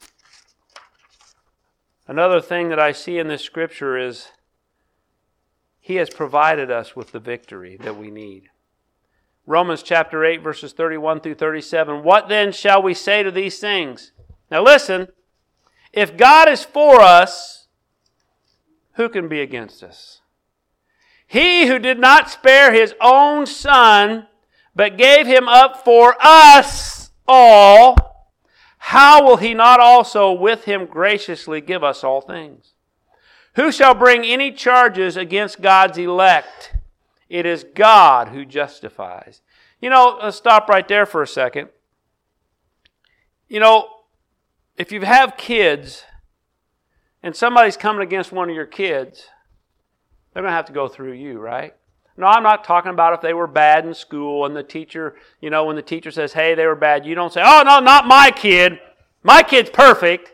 [2.06, 4.28] Another thing that I see in this scripture is
[5.86, 8.48] he has provided us with the victory that we need.
[9.46, 12.02] Romans chapter 8, verses 31 through 37.
[12.02, 14.10] What then shall we say to these things?
[14.50, 15.06] Now listen,
[15.92, 17.68] if God is for us,
[18.94, 20.22] who can be against us?
[21.24, 24.26] He who did not spare his own son,
[24.74, 28.34] but gave him up for us all,
[28.78, 32.72] how will he not also with him graciously give us all things?
[33.56, 36.74] Who shall bring any charges against God's elect?
[37.28, 39.40] It is God who justifies.
[39.80, 41.70] You know, let's stop right there for a second.
[43.48, 43.88] You know,
[44.76, 46.04] if you have kids
[47.22, 49.26] and somebody's coming against one of your kids,
[50.32, 51.74] they're going to have to go through you, right?
[52.18, 55.48] No, I'm not talking about if they were bad in school and the teacher, you
[55.48, 58.06] know, when the teacher says, hey, they were bad, you don't say, oh, no, not
[58.06, 58.78] my kid.
[59.22, 60.32] My kid's perfect.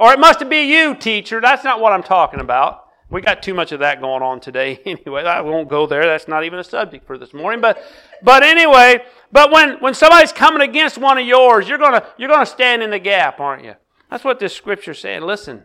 [0.00, 1.42] Or it must be you, teacher.
[1.42, 2.86] That's not what I'm talking about.
[3.10, 5.24] We got too much of that going on today anyway.
[5.24, 6.06] I won't go there.
[6.06, 7.60] That's not even a subject for this morning.
[7.60, 7.82] But
[8.22, 12.46] but anyway, but when, when somebody's coming against one of yours, you're gonna you're gonna
[12.46, 13.74] stand in the gap, aren't you?
[14.08, 15.20] That's what this scripture's saying.
[15.20, 15.64] Listen,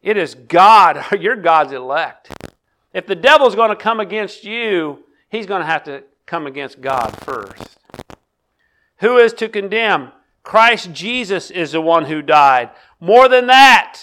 [0.00, 2.32] it is God, you're God's elect.
[2.94, 6.80] If the devil's going to come against you, he's going to have to come against
[6.80, 7.78] God first.
[8.98, 10.10] Who is to condemn?
[10.42, 12.70] Christ Jesus is the one who died.
[13.00, 14.00] More than that,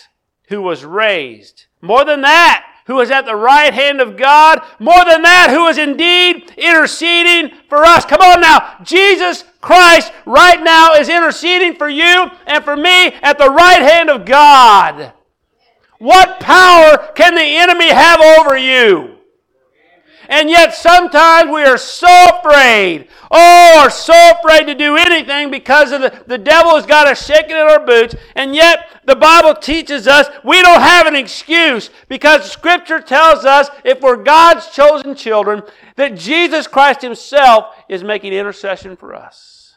[0.49, 1.65] who was raised.
[1.81, 4.61] More than that, who is at the right hand of God.
[4.79, 8.05] More than that, who is indeed interceding for us.
[8.05, 8.77] Come on now.
[8.83, 14.09] Jesus Christ right now is interceding for you and for me at the right hand
[14.09, 15.13] of God.
[15.99, 19.16] What power can the enemy have over you?
[20.29, 25.91] And yet sometimes we are so afraid, oh, are so afraid to do anything because
[25.91, 28.15] of the, the devil has got us shaking in our boots.
[28.35, 33.69] And yet the Bible teaches us we don't have an excuse because Scripture tells us
[33.85, 35.63] if we're God's chosen children,
[35.95, 39.75] that Jesus Christ Himself is making intercession for us.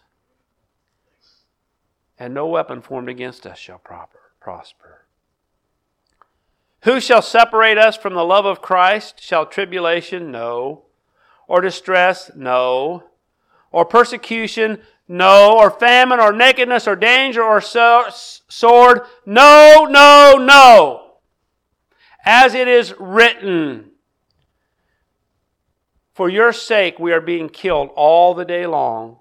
[2.19, 5.00] And no weapon formed against us shall prosper.
[6.83, 9.23] Who shall separate us from the love of Christ?
[9.23, 10.31] Shall tribulation?
[10.31, 10.87] No.
[11.47, 12.31] Or distress?
[12.35, 13.05] No.
[13.71, 14.81] Or persecution?
[15.07, 15.59] No.
[15.59, 19.03] Or famine, or nakedness, or danger, or sword?
[19.27, 21.07] No, no, no.
[22.25, 23.90] As it is written,
[26.14, 29.19] For your sake we are being killed all the day long.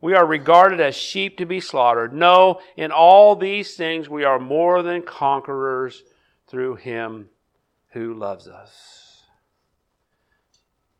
[0.00, 2.12] We are regarded as sheep to be slaughtered.
[2.12, 6.04] No, in all these things we are more than conquerors
[6.48, 7.28] through him
[7.92, 9.22] who loves us.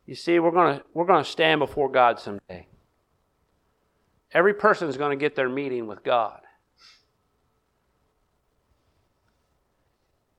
[0.06, 2.66] You see, we're going we're going to stand before God someday.
[4.32, 6.40] Every person is going to get their meeting with God.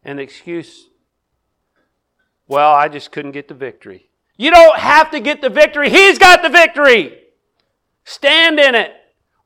[0.04, 0.88] The excuse,
[2.48, 4.10] well, I just couldn't get the victory.
[4.38, 5.91] You don't have to get the victory.
[5.91, 7.19] He's got the victory.
[8.06, 8.91] Stand in it.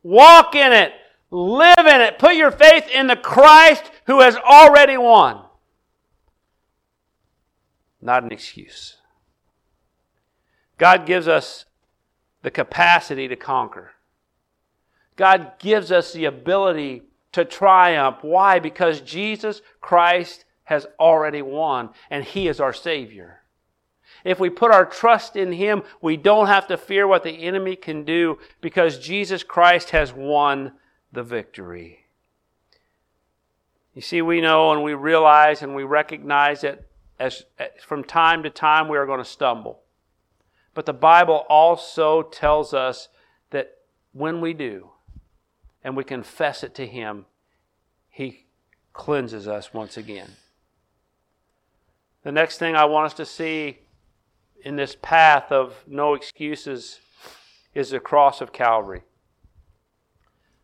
[0.04, 0.94] Walk in it.
[1.32, 2.18] Live in it.
[2.18, 5.43] Put your faith in the Christ who has already won.
[8.04, 8.98] Not an excuse.
[10.78, 11.66] God gives us
[12.42, 13.92] the capacity to conquer.
[15.16, 18.18] God gives us the ability to triumph.
[18.22, 18.60] Why?
[18.60, 23.40] Because Jesus Christ has already won and He is our Savior.
[24.26, 27.78] If we put our trust in Him, we don't have to fear what the enemy
[27.78, 30.74] can do because Jesus Christ has won
[31.14, 32.00] the victory.
[33.94, 36.84] You see, we know and we realize and we recognize that
[37.20, 39.82] as, eh, from time to time we are going to stumble.
[40.74, 43.10] But the Bible also tells us
[43.52, 43.78] that
[44.12, 44.90] when we do
[45.84, 47.26] and we confess it to Him,
[48.10, 48.46] He
[48.94, 50.32] cleanses us once again.
[52.24, 53.80] The next thing I want us to see
[54.64, 57.00] in this path of no excuses
[57.74, 59.04] is the cross of Calvary.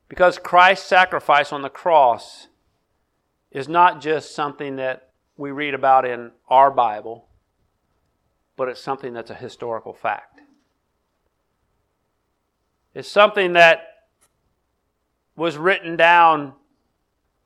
[0.07, 2.47] Because Christ's sacrifice on the cross
[3.51, 5.08] is not just something that
[5.39, 7.25] we read about in our Bible,
[8.57, 10.41] but it's something that's a historical fact.
[12.93, 14.07] It's something that
[15.37, 16.53] was written down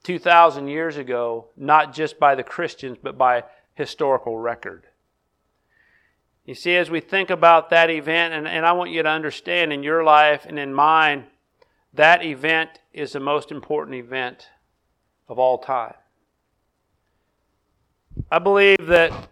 [0.01, 3.43] 2,000 years ago, not just by the Christians, but by
[3.75, 4.87] historical record.
[6.45, 9.71] You see, as we think about that event, and, and I want you to understand
[9.71, 11.27] in your life and in mine,
[11.93, 14.47] that event is the most important event
[15.29, 15.93] of all time.
[18.31, 19.29] I believe that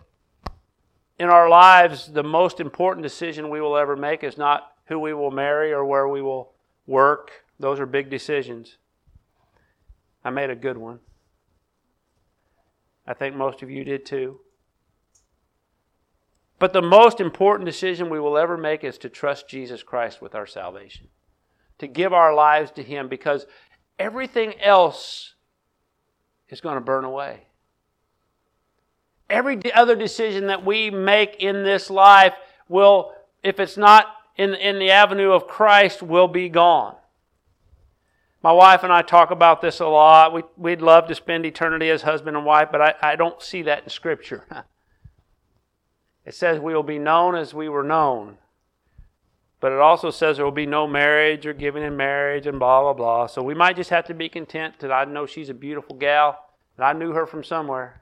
[1.19, 5.13] in our lives, the most important decision we will ever make is not who we
[5.13, 6.53] will marry or where we will
[6.87, 7.31] work.
[7.59, 8.77] Those are big decisions.
[10.23, 10.99] I made a good one.
[13.07, 14.39] I think most of you did too.
[16.59, 20.35] But the most important decision we will ever make is to trust Jesus Christ with
[20.35, 21.07] our salvation,
[21.79, 23.47] to give our lives to Him, because
[23.97, 25.33] everything else
[26.49, 27.47] is going to burn away.
[29.31, 32.33] Every other decision that we make in this life
[32.67, 33.13] will,
[33.43, 36.95] if it's not in, in the avenue of Christ, will be gone.
[38.43, 40.33] My wife and I talk about this a lot.
[40.33, 43.61] We, we'd love to spend eternity as husband and wife, but I, I don't see
[43.63, 44.45] that in Scripture.
[46.23, 48.37] It says we will be known as we were known.
[49.59, 52.81] But it also says there will be no marriage or giving in marriage and blah,
[52.81, 53.27] blah, blah.
[53.27, 56.37] So we might just have to be content that I know she's a beautiful gal
[56.77, 58.00] and I knew her from somewhere.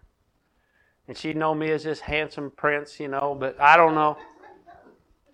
[1.09, 4.17] And she'd know me as this handsome prince, you know, but I don't know.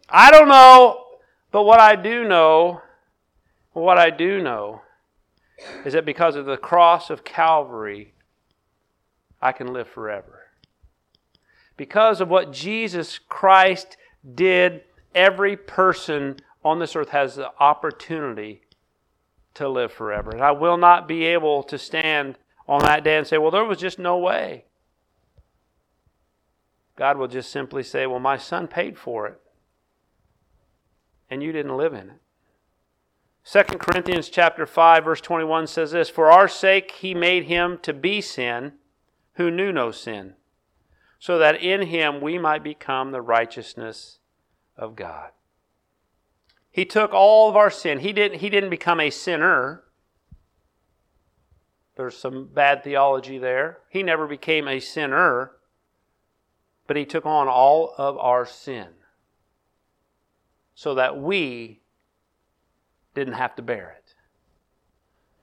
[0.09, 1.05] I don't know.
[1.51, 2.81] But what I do know,
[3.73, 4.81] what I do know,
[5.85, 8.15] is that because of the cross of Calvary,
[9.39, 10.45] I can live forever
[11.77, 13.97] because of what Jesus Christ
[14.33, 14.83] did,
[15.13, 18.61] every person on this earth has the opportunity
[19.53, 20.31] to live forever.
[20.31, 23.65] And I will not be able to stand on that day and say, well, there
[23.65, 24.65] was just no way.
[26.95, 29.41] God will just simply say, well, my son paid for it,
[31.29, 32.21] and you didn't live in it.
[33.45, 37.93] 2 Corinthians chapter 5 verse 21 says this, "For our sake he made him to
[37.93, 38.73] be sin
[39.33, 40.35] who knew no sin."
[41.25, 44.19] so that in him we might become the righteousness
[44.77, 45.31] of God.
[46.69, 48.00] He took all of our sin.
[48.00, 49.85] He didn't, he didn't become a sinner.
[51.96, 53.79] There's some bad theology there.
[53.89, 55.54] He never became a sinner,
[56.88, 58.88] but he took on all of our sin
[60.73, 61.81] so that we
[63.13, 64.13] didn't have to bear it,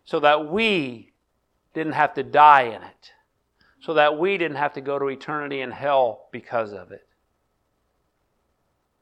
[0.05, 1.13] so that we
[1.75, 3.13] didn't have to die in it
[3.83, 7.09] so that we didn't have to go to eternity in hell because of it.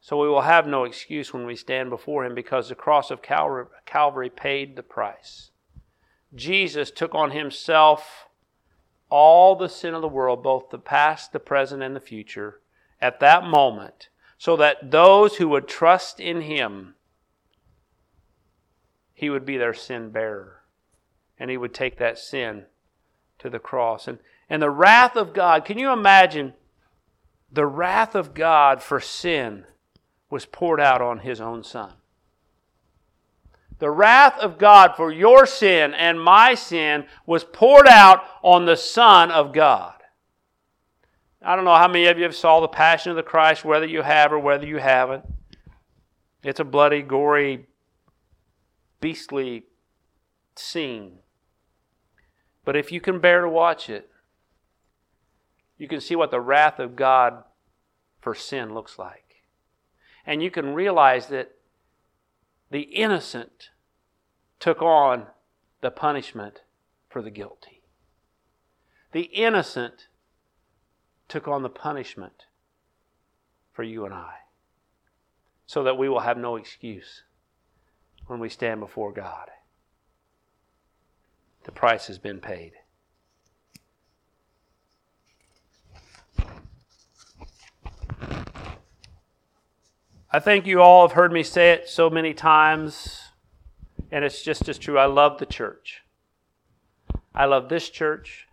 [0.01, 3.21] So we will have no excuse when we stand before Him because the cross of
[3.21, 5.51] Calvary paid the price.
[6.35, 8.30] Jesus took on Himself
[9.11, 12.61] all the sin of the world, both the past, the present, and the future,
[13.01, 14.09] at that moment,
[14.39, 16.95] so that those who would trust in Him
[19.21, 20.63] he would be their sin bearer.
[21.39, 22.65] And he would take that sin
[23.39, 24.09] to the cross.
[24.09, 26.55] And, and the wrath of God, can you imagine
[27.53, 29.67] the wrath of God for sin
[30.31, 31.93] was poured out on his own son?
[33.81, 38.77] The wrath of God for your sin and my sin was poured out on the
[38.77, 39.95] Son of God.
[41.43, 43.87] I don't know how many of you have saw the Passion of the Christ, whether
[43.87, 45.25] you have or whether you haven't.
[46.43, 47.67] It's a bloody, gory,
[49.01, 49.65] beastly
[50.55, 51.21] scene.
[52.67, 54.11] But if you can bear to watch it,
[55.79, 57.45] you can see what the wrath of God
[58.21, 59.37] for sin looks like.
[60.27, 61.53] And you can realize that
[62.71, 63.71] the innocent
[64.59, 65.27] took on
[65.81, 66.63] the punishment
[67.09, 67.83] for the guilty.
[69.13, 70.07] The innocent
[71.29, 72.45] took on the punishment
[73.73, 74.35] for you and I
[75.67, 77.23] so that we will have no excuse
[78.27, 79.49] when we stand before God.
[81.65, 82.73] The price has been paid.
[90.33, 93.21] I think you all have heard me say it so many times,
[94.13, 94.97] and it's just as true.
[94.97, 96.03] I love the church.
[97.35, 98.47] I love this church.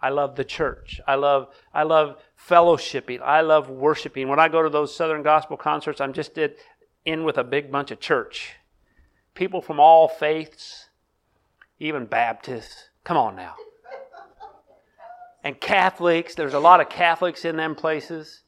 [0.00, 1.00] I love the church.
[1.08, 3.20] I love I love fellowshipping.
[3.20, 4.28] I love worshiping.
[4.28, 6.38] When I go to those Southern Gospel concerts, I'm just
[7.04, 8.52] in with a big bunch of church.
[9.34, 10.88] People from all faiths,
[11.80, 12.90] even Baptists.
[13.02, 13.54] Come on now.
[15.42, 18.42] And Catholics, there's a lot of Catholics in them places.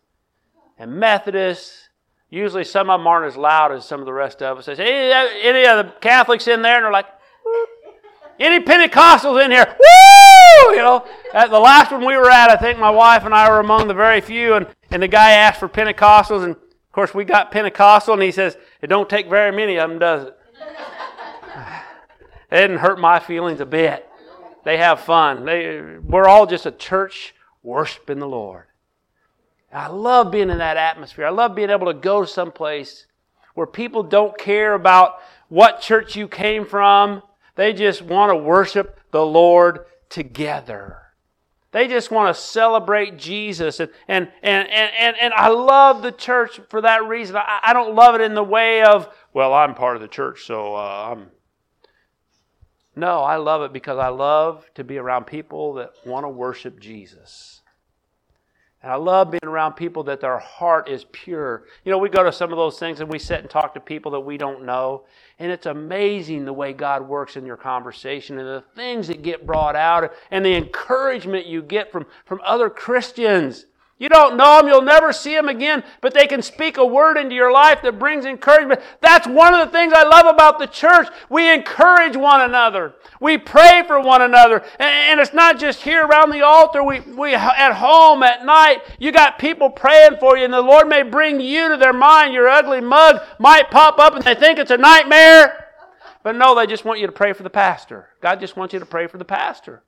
[0.78, 1.89] And Methodists,
[2.30, 4.66] Usually some of them aren't as loud as some of the rest of us.
[4.66, 5.12] They say,
[5.42, 6.76] any, of the Catholics in there?
[6.76, 7.06] And they're like,
[8.38, 9.66] any Pentecostals in here?
[9.66, 10.74] Woo!
[10.74, 13.50] You know, at the last one we were at, I think my wife and I
[13.50, 17.12] were among the very few, and, and the guy asked for Pentecostals, and of course
[17.12, 20.36] we got Pentecostal, and he says, it don't take very many of them, does it?
[22.52, 24.08] it didn't hurt my feelings a bit.
[24.64, 25.44] They have fun.
[25.44, 28.66] They, we're all just a church worshiping the Lord.
[29.72, 31.26] I love being in that atmosphere.
[31.26, 33.06] I love being able to go to someplace
[33.54, 35.16] where people don't care about
[35.48, 37.22] what church you came from.
[37.54, 41.00] They just want to worship the Lord together.
[41.72, 43.78] They just want to celebrate Jesus.
[43.78, 47.36] And, and, and, and, and, I love the church for that reason.
[47.36, 50.44] I, I don't love it in the way of, well, I'm part of the church,
[50.46, 51.28] so uh, I'm.
[52.96, 56.80] No, I love it because I love to be around people that want to worship
[56.80, 57.59] Jesus.
[58.82, 61.64] And I love being around people that their heart is pure.
[61.84, 63.80] You know, we go to some of those things and we sit and talk to
[63.80, 65.04] people that we don't know.
[65.38, 69.44] And it's amazing the way God works in your conversation and the things that get
[69.44, 73.66] brought out and the encouragement you get from, from other Christians.
[74.00, 77.18] You don't know them, you'll never see them again, but they can speak a word
[77.18, 78.80] into your life that brings encouragement.
[79.02, 81.08] That's one of the things I love about the church.
[81.28, 82.94] We encourage one another.
[83.20, 84.64] We pray for one another.
[84.78, 86.82] And, it's not just here around the altar.
[86.82, 90.88] We, we at home at night, you got people praying for you, and the Lord
[90.88, 92.32] may bring you to their mind.
[92.32, 95.66] Your ugly mug might pop up and they think it's a nightmare.
[96.22, 98.08] But no, they just want you to pray for the pastor.
[98.22, 99.82] God just wants you to pray for the pastor.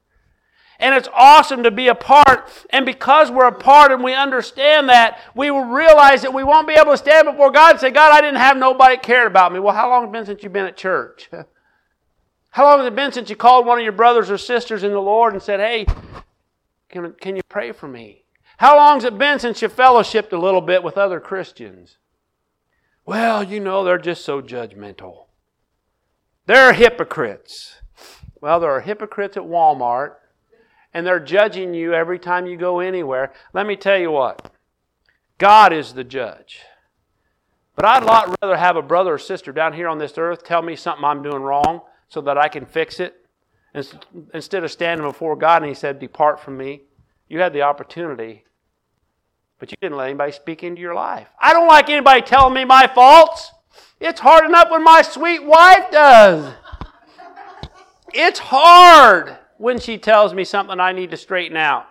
[0.83, 2.51] And it's awesome to be a part.
[2.71, 6.67] And because we're a part and we understand that, we will realize that we won't
[6.67, 9.53] be able to stand before God and say, God, I didn't have nobody cared about
[9.53, 9.61] me.
[9.61, 11.31] Well, how long has it been since you've been at church?
[12.51, 14.93] How long has it been since you called one of your brothers or sisters in
[14.93, 15.87] the Lord and said, Hey,
[16.91, 18.27] can, can you pray for me?
[18.59, 21.97] How long has it been since you fellowshipped a little bit with other Christians?
[23.07, 25.29] Well, you know, they're just so judgmental.
[26.45, 27.77] They're hypocrites.
[28.43, 30.17] Well, there are hypocrites at Walmart
[30.95, 34.53] and they're judging you every time you go anywhere, let me tell you what
[35.39, 36.61] God is the judge.
[37.75, 40.45] But I'd a lot rather have a brother or sister down here on this earth
[40.45, 43.27] tell me something I'm doing wrong so that I can fix it
[44.35, 46.83] instead of standing before God and He said, Depart from me.
[47.29, 48.45] You had the opportunity,
[49.59, 51.29] but you didn't let anybody speak into your life.
[51.41, 53.51] I don't like anybody telling me my faults.
[53.99, 56.53] It's hard enough when my sweet wife does.
[58.13, 61.87] It's hard when she tells me something I need to straighten out.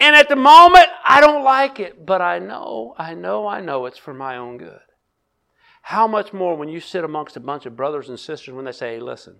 [0.00, 3.86] And at the moment, I don't like it, but I know, I know, I know
[3.86, 4.80] it's for my own good.
[5.82, 8.72] How much more when you sit amongst a bunch of brothers and sisters when they
[8.72, 9.36] say, hey, listen,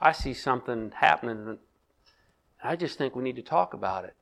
[0.00, 1.58] I see something happening, and
[2.62, 4.14] I just think we need to talk about it.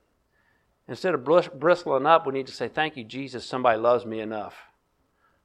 [0.88, 4.54] Instead of bristling up, we need to say, Thank you, Jesus, somebody loves me enough.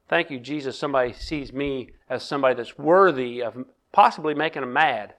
[0.08, 5.14] Thank you, Jesus, somebody sees me as somebody that's worthy of possibly making them mad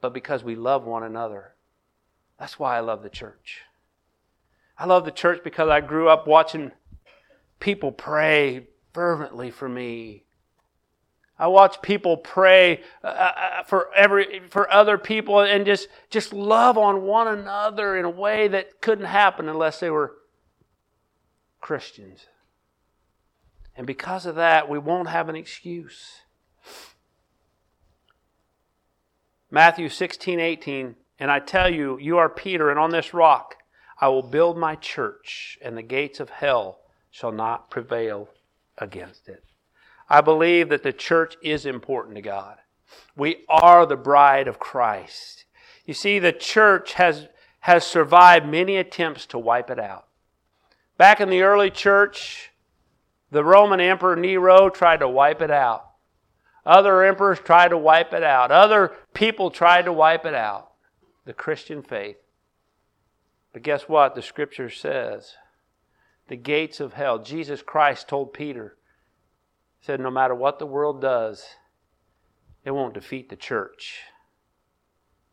[0.00, 1.54] but because we love one another.
[2.38, 3.62] That's why I love the church.
[4.78, 6.70] I love the church because I grew up watching
[7.58, 10.24] people pray fervently for me
[11.38, 16.76] I watch people pray uh, uh, for every for other people and just just love
[16.76, 20.16] on one another in a way that couldn't happen unless they were
[21.60, 22.26] Christians.
[23.76, 26.22] And because of that, we won't have an excuse.
[29.50, 33.56] Matthew 16, 18, and I tell you, you are Peter, and on this rock
[34.00, 36.80] I will build my church, and the gates of hell
[37.10, 38.28] shall not prevail
[38.76, 39.42] against it.
[40.08, 42.58] I believe that the church is important to God.
[43.16, 45.44] We are the bride of Christ.
[45.84, 47.28] You see, the church has,
[47.60, 50.06] has survived many attempts to wipe it out.
[50.96, 52.50] Back in the early church,
[53.30, 55.87] the Roman Emperor Nero tried to wipe it out.
[56.68, 58.50] Other emperors tried to wipe it out.
[58.50, 60.72] Other people tried to wipe it out.
[61.24, 62.18] The Christian faith.
[63.54, 64.14] But guess what?
[64.14, 65.36] The scripture says
[66.28, 67.20] the gates of hell.
[67.20, 68.76] Jesus Christ told Peter,
[69.80, 71.42] said, no matter what the world does,
[72.66, 74.00] it won't defeat the church.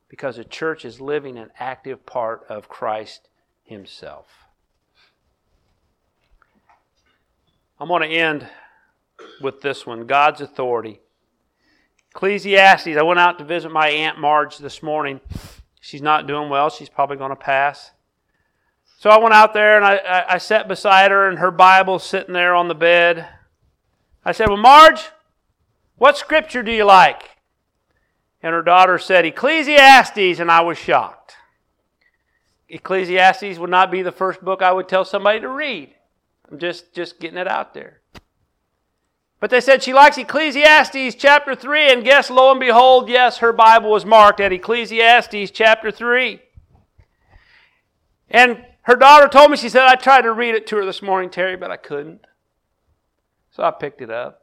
[0.07, 3.27] Because the church is living an active part of Christ
[3.65, 4.27] Himself.
[7.77, 8.47] I'm going to end
[9.41, 11.01] with this one God's authority.
[12.16, 12.95] Ecclesiastes.
[12.95, 15.20] I went out to visit my Aunt Marge this morning.
[15.82, 16.70] She's not doing well.
[16.70, 17.91] She's probably going to pass.
[18.99, 22.05] So I went out there and I, I, I sat beside her, and her Bible's
[22.05, 23.28] sitting there on the bed.
[24.24, 25.09] I said, Well, Marge,
[25.97, 27.32] what scripture do you like?
[28.41, 31.36] And her daughter said, Ecclesiastes, and I was shocked.
[32.70, 35.93] Ecclesiastes would not be the first book I would tell somebody to read.
[36.49, 37.99] I'm just, just getting it out there.
[39.45, 43.53] But they said she likes Ecclesiastes chapter 3, and guess, lo and behold, yes, her
[43.53, 46.41] Bible was marked at Ecclesiastes chapter 3.
[48.27, 51.03] And her daughter told me, she said, I tried to read it to her this
[51.03, 52.25] morning, Terry, but I couldn't.
[53.51, 54.41] So I picked it up.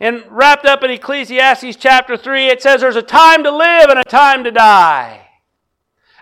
[0.00, 3.98] And wrapped up in Ecclesiastes chapter 3, it says there's a time to live and
[3.98, 5.28] a time to die,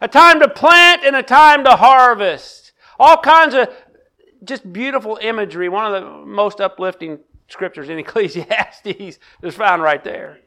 [0.01, 2.73] a time to plant and a time to harvest.
[2.99, 3.69] All kinds of
[4.43, 5.69] just beautiful imagery.
[5.69, 7.21] One of the most uplifting
[7.51, 10.39] scriptures in Ecclesiastes is found right there.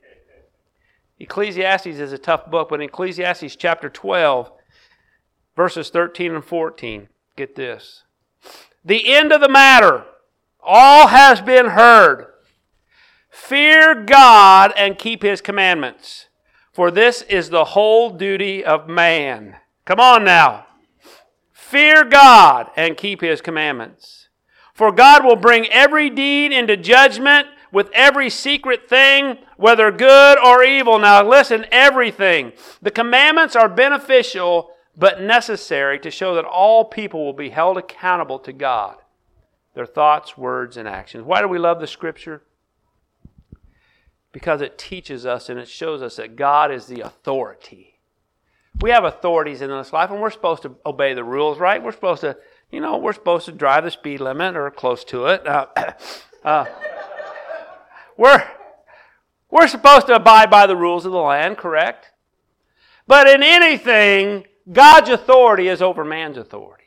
[1.19, 4.51] Ecclesiastes is a tough book, but in Ecclesiastes chapter 12,
[5.55, 8.03] verses 13 and 14, get this.
[8.83, 10.05] The end of the matter,
[10.61, 12.27] all has been heard.
[13.29, 16.27] Fear God and keep his commandments,
[16.71, 19.57] for this is the whole duty of man.
[19.85, 20.67] Come on now.
[21.51, 24.29] Fear God and keep his commandments.
[24.73, 30.63] For God will bring every deed into judgment with every secret thing, whether good or
[30.63, 30.99] evil.
[30.99, 32.53] Now, listen, everything.
[32.81, 38.37] The commandments are beneficial but necessary to show that all people will be held accountable
[38.39, 38.97] to God,
[39.73, 41.23] their thoughts, words, and actions.
[41.23, 42.43] Why do we love the Scripture?
[44.31, 47.99] Because it teaches us and it shows us that God is the authority.
[48.81, 51.81] We have authorities in this life, and we're supposed to obey the rules, right?
[51.81, 52.37] We're supposed to
[52.73, 55.45] you know, we're supposed to drive the speed limit or close to it.
[55.45, 55.67] Uh,
[56.43, 56.65] uh,
[58.17, 58.43] we're,
[59.51, 62.11] we're supposed to abide by the rules of the land, correct?
[63.05, 66.83] But in anything, God's authority is over man's authority.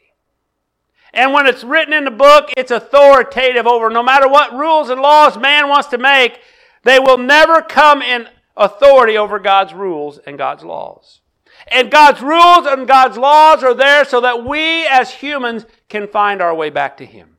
[1.14, 5.00] And when it's written in the book, it's authoritative over no matter what rules and
[5.00, 6.40] laws man wants to make,
[6.82, 11.20] they will never come in authority over God's rules and God's laws.
[11.68, 16.40] And God's rules and God's laws are there so that we as humans can find
[16.40, 17.36] our way back to Him.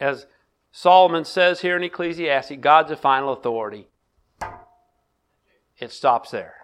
[0.00, 0.26] As
[0.72, 3.88] Solomon says here in Ecclesiastes, God's the final authority.
[5.78, 6.54] It stops there.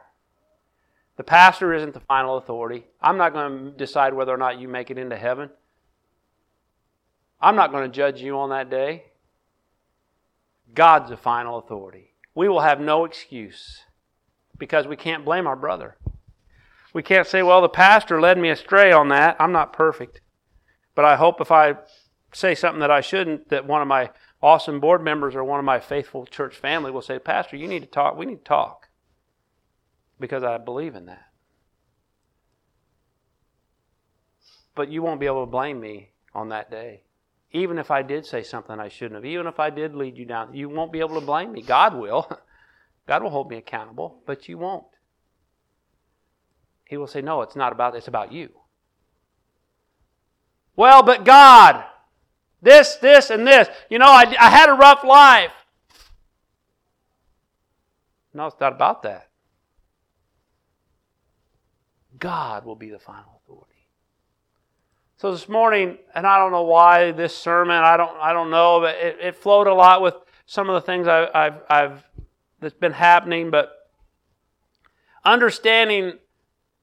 [1.16, 2.86] The pastor isn't the final authority.
[3.00, 5.50] I'm not going to decide whether or not you make it into heaven.
[7.40, 9.05] I'm not going to judge you on that day.
[10.74, 12.14] God's the final authority.
[12.34, 13.82] We will have no excuse
[14.59, 15.96] because we can't blame our brother.
[16.95, 19.36] We can't say, well, the pastor led me astray on that.
[19.40, 20.20] I'm not perfect.
[20.95, 21.74] But I hope if I
[22.32, 25.64] say something that I shouldn't, that one of my awesome board members or one of
[25.64, 28.16] my faithful church family will say, Pastor, you need to talk.
[28.16, 28.88] We need to talk.
[30.20, 31.26] Because I believe in that.
[34.76, 37.03] But you won't be able to blame me on that day.
[37.51, 40.26] Even if I did say something I shouldn't have, even if I did lead you
[40.26, 41.62] down, you won't be able to blame me.
[41.62, 42.28] God will.
[43.07, 44.84] God will hold me accountable, but you won't.
[46.85, 48.51] He will say, No, it's not about it's about you.
[50.76, 51.85] Well, but God,
[52.61, 53.68] this, this, and this.
[53.89, 55.53] You know, I, I had a rough life.
[58.32, 59.28] No, it's not about that.
[62.18, 63.74] God will be the final authority.
[65.16, 68.80] So this morning, and I don't know why this sermon, I don't, I don't know,
[68.80, 70.14] but it, it flowed a lot with
[70.47, 72.05] some of the things I, I've, I've
[72.61, 73.70] that's been happening, but
[75.24, 76.18] understanding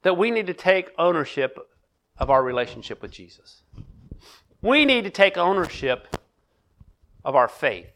[0.03, 1.57] that we need to take ownership
[2.17, 3.63] of our relationship with Jesus.
[4.61, 6.17] We need to take ownership
[7.23, 7.93] of our faith.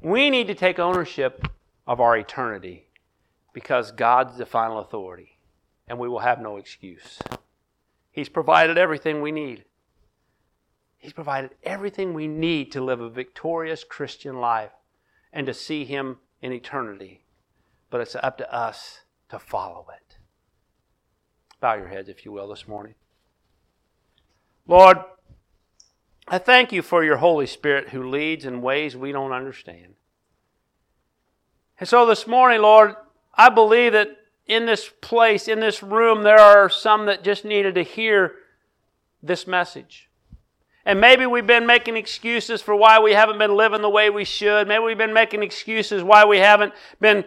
[0.00, 1.48] We need to take ownership
[1.86, 2.88] of our eternity
[3.52, 5.38] because God's the final authority
[5.86, 7.18] and we will have no excuse.
[8.10, 9.64] He's provided everything we need.
[10.96, 14.72] He's provided everything we need to live a victorious Christian life
[15.32, 17.24] and to see Him in eternity.
[17.90, 20.03] But it's up to us to follow it.
[21.64, 22.94] Bow your heads, if you will, this morning.
[24.68, 24.98] Lord,
[26.28, 29.94] I thank you for your Holy Spirit who leads in ways we don't understand.
[31.80, 32.96] And so this morning, Lord,
[33.32, 34.08] I believe that
[34.46, 38.34] in this place, in this room, there are some that just needed to hear
[39.22, 40.10] this message.
[40.84, 44.26] And maybe we've been making excuses for why we haven't been living the way we
[44.26, 44.68] should.
[44.68, 47.24] Maybe we've been making excuses why we haven't been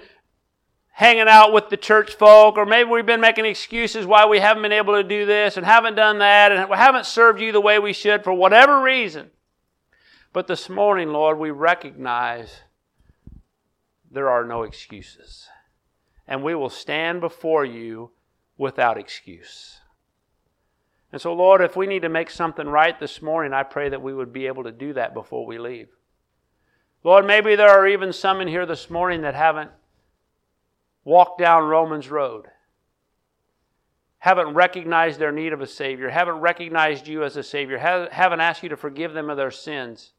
[0.98, 4.64] hanging out with the church folk, or maybe we've been making excuses why we haven't
[4.64, 7.78] been able to do this and haven't done that and haven't served you the way
[7.78, 9.30] we should for whatever reason.
[10.34, 12.62] But this morning, Lord, we recognize
[14.10, 15.48] there are no excuses.
[16.28, 18.10] And we will stand before you
[18.58, 19.82] without excuse.
[21.12, 24.02] And so, Lord, if we need to make something right this morning, I pray that
[24.02, 25.90] we would be able to do that before we leave.
[27.04, 29.70] Lord, maybe there are even some in here this morning that haven't
[31.08, 32.48] walked down Romans Road,
[34.18, 38.62] haven't recognized their need of a Savior, haven't recognized you as a Savior, haven't asked
[38.62, 40.12] you to forgive them of their sins.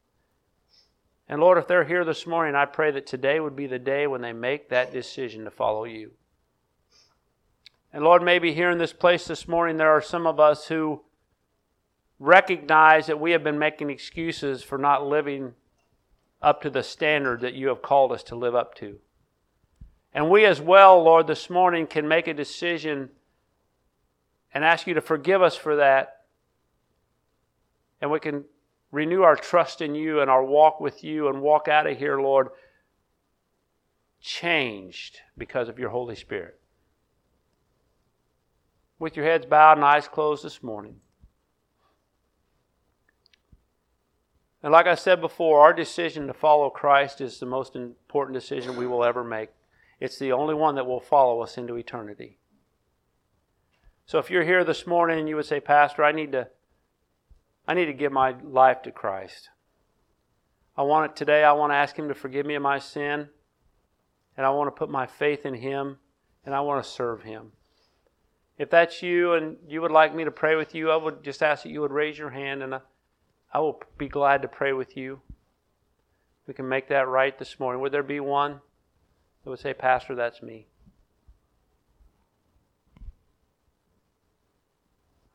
[1.28, 4.06] And Lord, if they're here this morning, I pray that today would be the day
[4.06, 6.12] when they make that decision to follow you.
[7.92, 11.02] And Lord, maybe here in this place this morning, there are some of us who
[12.18, 15.52] recognize that we have been making excuses for not living
[16.40, 19.00] up to the standard that you have called us to live up to.
[20.14, 23.10] And we as well, Lord, this morning can make a decision
[24.52, 26.22] and ask you to forgive us for that.
[28.00, 28.44] And we can
[28.90, 32.20] renew our trust in you and our walk with you and walk out of here,
[32.20, 32.48] Lord,
[34.20, 36.58] changed because of your Holy Spirit
[38.98, 40.96] with your heads bowed and eyes closed this morning.
[44.62, 48.76] And like I said before, our decision to follow Christ is the most important decision
[48.76, 49.50] we will ever make.
[50.00, 52.38] It's the only one that will follow us into eternity.
[54.06, 56.48] So if you're here this morning and you would say, Pastor, I need to
[57.66, 59.50] I need to give my life to Christ.
[60.74, 61.44] I want it today.
[61.44, 63.28] I want to ask Him to forgive me of my sin.
[64.38, 65.98] And I want to put my faith in Him.
[66.46, 67.52] And I want to serve Him.
[68.56, 71.42] If that's you and you would like me to pray with you, I would just
[71.42, 72.80] ask that you would raise your hand and
[73.52, 75.20] I will be glad to pray with you.
[76.46, 77.82] We can make that right this morning.
[77.82, 78.60] Would there be one
[79.48, 80.66] that would say, Pastor, that's me?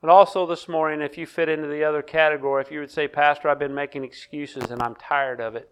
[0.00, 3.08] But also this morning, if you fit into the other category, if you would say,
[3.08, 5.68] Pastor, I've been making excuses and I'm tired of it.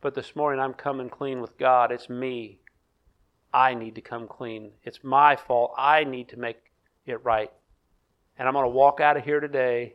[0.00, 1.92] But this morning I'm coming clean with God.
[1.92, 2.58] It's me.
[3.54, 4.72] I need to come clean.
[4.82, 5.74] It's my fault.
[5.78, 6.56] I need to make
[7.06, 7.52] it right.
[8.36, 9.94] And I'm going to walk out of here today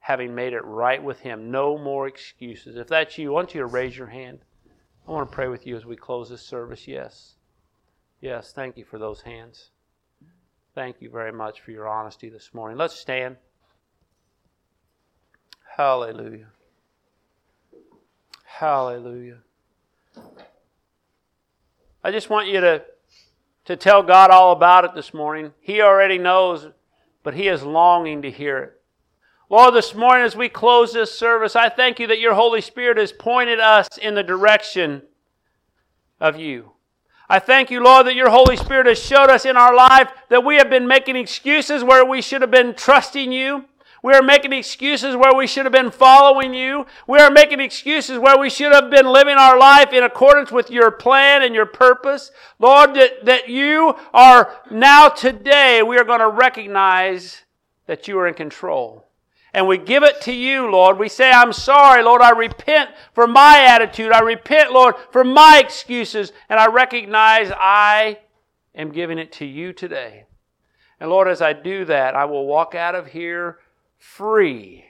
[0.00, 1.50] having made it right with Him.
[1.50, 2.76] No more excuses.
[2.76, 4.40] If that's you, I want you to raise your hand.
[5.06, 6.88] I want to pray with you as we close this service.
[6.88, 7.34] Yes.
[8.20, 9.70] Yes, thank you for those hands.
[10.74, 12.78] Thank you very much for your honesty this morning.
[12.78, 13.36] Let's stand.
[15.76, 16.46] Hallelujah.
[18.44, 19.38] Hallelujah.
[22.02, 22.82] I just want you to,
[23.66, 25.52] to tell God all about it this morning.
[25.60, 26.68] He already knows,
[27.22, 28.80] but He is longing to hear it.
[29.50, 32.96] Lord, this morning as we close this service, I thank you that your Holy Spirit
[32.96, 35.02] has pointed us in the direction
[36.18, 36.72] of you.
[37.28, 40.44] I thank you, Lord, that your Holy Spirit has showed us in our life that
[40.44, 43.64] we have been making excuses where we should have been trusting you.
[44.02, 46.86] We are making excuses where we should have been following you.
[47.06, 50.70] We are making excuses where we should have been living our life in accordance with
[50.70, 52.30] your plan and your purpose.
[52.58, 57.42] Lord, that, that you are now today, we are going to recognize
[57.86, 59.06] that you are in control.
[59.54, 60.98] And we give it to you, Lord.
[60.98, 62.20] We say, I'm sorry, Lord.
[62.20, 64.10] I repent for my attitude.
[64.10, 66.32] I repent, Lord, for my excuses.
[66.48, 68.18] And I recognize I
[68.74, 70.24] am giving it to you today.
[70.98, 73.60] And Lord, as I do that, I will walk out of here
[73.96, 74.86] free.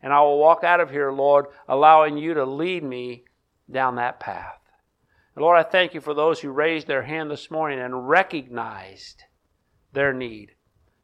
[0.00, 3.24] And I will walk out of here, Lord, allowing you to lead me
[3.68, 4.60] down that path.
[5.34, 9.24] And Lord, I thank you for those who raised their hand this morning and recognized
[9.92, 10.52] their need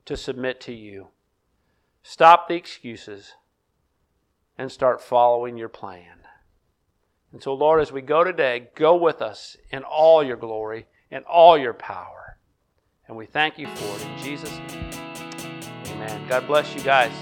[0.04, 1.08] to submit to you.
[2.02, 3.34] Stop the excuses
[4.56, 6.20] and start following your plan.
[7.32, 11.24] And so, Lord, as we go today, go with us in all your glory and
[11.24, 12.38] all your power.
[13.06, 14.90] And we thank you for it in Jesus' name.
[15.86, 16.28] Amen.
[16.28, 17.12] God bless you guys.